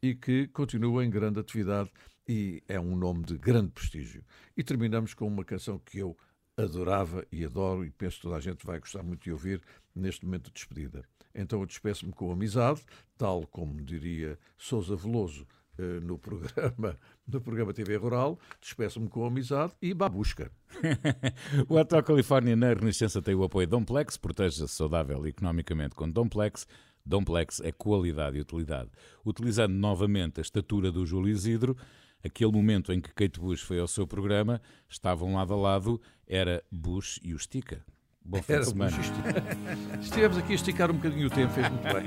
[0.02, 1.92] e que continua em grande atividade
[2.28, 4.24] e é um nome de grande prestígio.
[4.58, 6.18] E terminamos com uma canção que eu
[6.58, 9.62] adorava e adoro e penso que toda a gente vai gostar muito de ouvir
[9.96, 11.04] neste momento de despedida.
[11.34, 12.82] Então eu despeço-me com amizade,
[13.18, 15.48] tal como diria Sousa Veloso
[15.78, 16.98] eh, no programa,
[17.28, 20.52] no programa TV Rural, despeço-me com amizade e babusca.
[21.70, 26.68] O Hotel Califórnia na Renascença tem o apoio Domplex, proteja-se saudável economicamente com Domplex.
[27.06, 28.90] Domplex é qualidade e utilidade.
[29.26, 31.76] Utilizando novamente a estatura do Júlio Isidro,
[32.24, 36.64] aquele momento em que Kate Bush foi ao seu programa, estavam lado a lado, era
[36.72, 37.84] Bush e o Stica.
[38.24, 38.98] Bom fim de semana.
[40.02, 42.06] Estivemos aqui a esticar um bocadinho o tempo, fez muito bem.